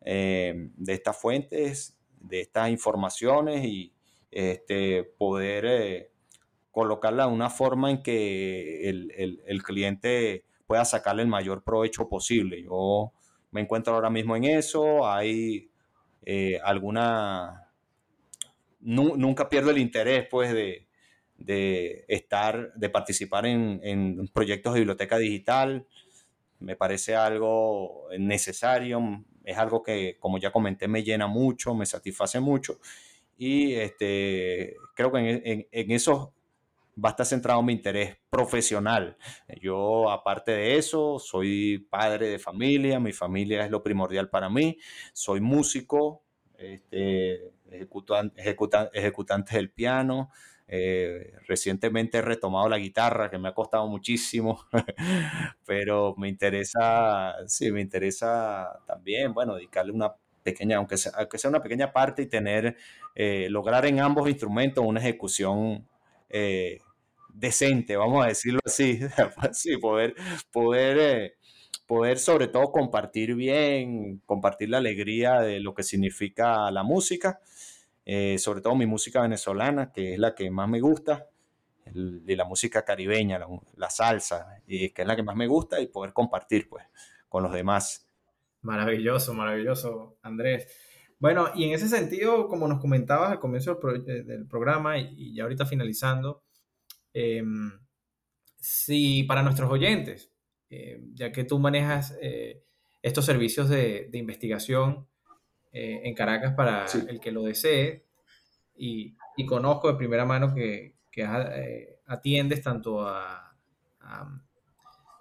[0.00, 3.92] eh, de estas fuentes, de estas informaciones y
[4.30, 6.12] este, poder eh,
[6.70, 12.62] colocarla de una forma en que el, cliente pueda sacarle el mayor provecho posible.
[12.62, 13.12] Yo
[13.50, 15.68] me encuentro ahora mismo en eso, hay
[16.62, 17.72] alguna...
[18.78, 20.86] nunca pierdo el interés, pues, de,
[21.40, 25.86] de estar, de participar en, proyectos de biblioteca digital.
[26.60, 32.38] Me parece algo necesario, es algo que, como ya comenté, me llena mucho, me satisface
[32.38, 32.78] mucho.
[33.38, 36.34] Y este, creo que en, en, eso
[37.02, 39.16] va a estar centrado mi interés profesional.
[39.62, 44.76] Yo, aparte de eso, soy padre de familia, mi familia es lo primordial para mí,
[45.14, 46.22] soy músico,
[46.58, 50.30] este, ejecutante del piano,
[50.72, 54.66] Eh, recientemente he retomado la guitarra, que me ha costado muchísimo,
[55.66, 60.14] pero me interesa, sí, me interesa también, bueno, dedicarle una
[60.44, 61.12] pequeña, aunque sea,
[61.48, 62.76] una pequeña parte y tener,
[63.16, 65.88] eh, lograr en ambos instrumentos una ejecución
[66.28, 66.78] eh,
[67.34, 69.00] decente, vamos a decirlo así,
[69.52, 70.14] sí, poder,
[70.52, 71.34] poder,
[71.86, 77.40] poder sobre todo compartir bien, compartir la alegría de lo que significa la música
[78.04, 81.28] eh, sobre todo mi música venezolana, que es la que más me gusta,
[81.92, 83.40] de la música caribeña,
[83.76, 86.84] la, salsa, y que es la que más me gusta y poder compartir pues
[87.28, 88.08] con los demás.
[88.62, 90.68] Maravilloso, maravilloso, Andrés.
[91.18, 95.66] Bueno, y en ese sentido, como nos comentabas al comienzo del, programa y, ya ahorita
[95.66, 96.42] finalizando,
[97.12, 97.72] em,
[98.56, 100.30] si para nuestros oyentes,
[100.70, 102.62] em, ya que tú manejas eh,
[103.02, 105.09] estos servicios de investigación,
[105.72, 108.04] eh, en Caracas para el que lo desee.
[108.76, 113.54] Y, y, conozco de primera mano que, que eh, atiendes tanto a,
[114.00, 114.40] a,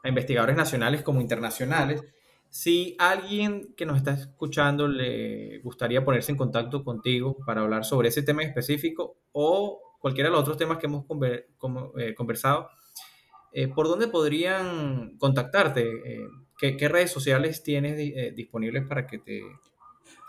[0.06, 2.02] investigadores nacionales como internacionales.
[2.50, 8.10] Si alguien que nos está escuchando le gustaría ponerse en contacto contigo para hablar sobre
[8.10, 11.06] ese tema específico o cualquiera de los otros temas que hemos
[11.98, 12.70] eh, conversado,
[13.76, 16.28] ¿por dónde podrían contactarte?
[16.58, 17.98] ¿qué, ¿qué, redes sociales tienes
[18.36, 19.44] disponibles para que te,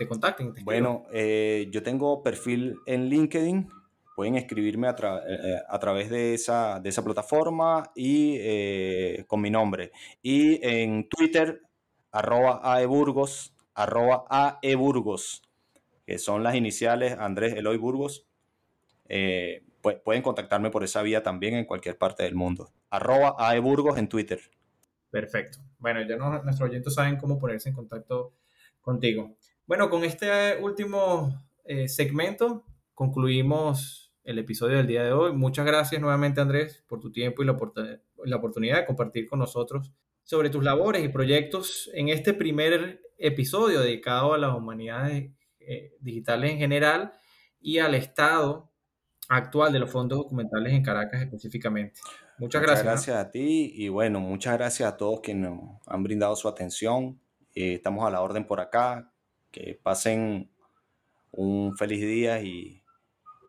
[0.01, 0.55] te contacten.
[0.65, 3.69] bueno, eh, yo tengo perfil en LinkedIn.
[4.17, 4.95] Pueden escribirme a, eh,
[5.29, 9.93] eh, a través de esa, de esa plataforma y con mi nombre.
[10.23, 11.61] Y en Twitter,
[12.13, 15.43] arroba aeburgos, arroba aeburgos,
[16.07, 18.27] que son las iniciales Andrés Eloy Burgos.
[20.05, 22.73] pueden contactarme por esa vía también en cualquier parte del mundo.
[22.89, 24.41] Arroba aeburgos en Twitter.
[25.11, 25.59] Perfecto.
[25.79, 28.33] Bueno, ya nuestros oyentes saben cómo ponerse en contacto
[28.81, 29.37] contigo.
[29.67, 35.33] Bueno, con este último eh, segmento concluimos el episodio del día de hoy.
[35.33, 37.57] Muchas gracias nuevamente Andrés por tu tiempo y la,
[38.25, 39.93] la oportunidad de compartir con nosotros
[40.23, 46.53] sobre tus labores y proyectos en este primer episodio dedicado a las humanidades eh, digitales
[46.53, 47.13] en general
[47.61, 48.71] y al estado
[49.29, 52.01] actual de los fondos documentales en Caracas específicamente.
[52.39, 52.85] Muchas, gracias.
[52.85, 56.49] Muchas gracias a ti y bueno, muchas gracias a todos quienes nos han brindado su
[56.49, 57.21] atención.
[57.55, 59.13] Eh, estamos a la orden por acá
[59.51, 60.51] que pasen
[61.33, 62.83] un feliz día y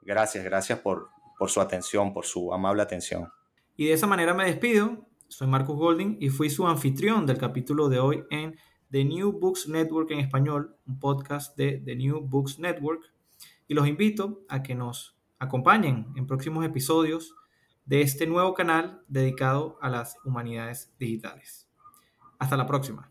[0.01, 3.29] gracias, gracias por, por su atención, por su amable atención.
[3.75, 5.07] Y de esa manera me despido.
[5.27, 8.57] Soy Marcus Golding y fui su anfitrión del capítulo de hoy en
[8.91, 13.01] The New Books Network en español, un podcast de The New Books Network.
[13.67, 17.33] Y los invito a que nos acompañen en próximos episodios
[17.85, 21.69] de este nuevo canal dedicado a las humanidades digitales.
[22.37, 23.10] Hasta la próxima.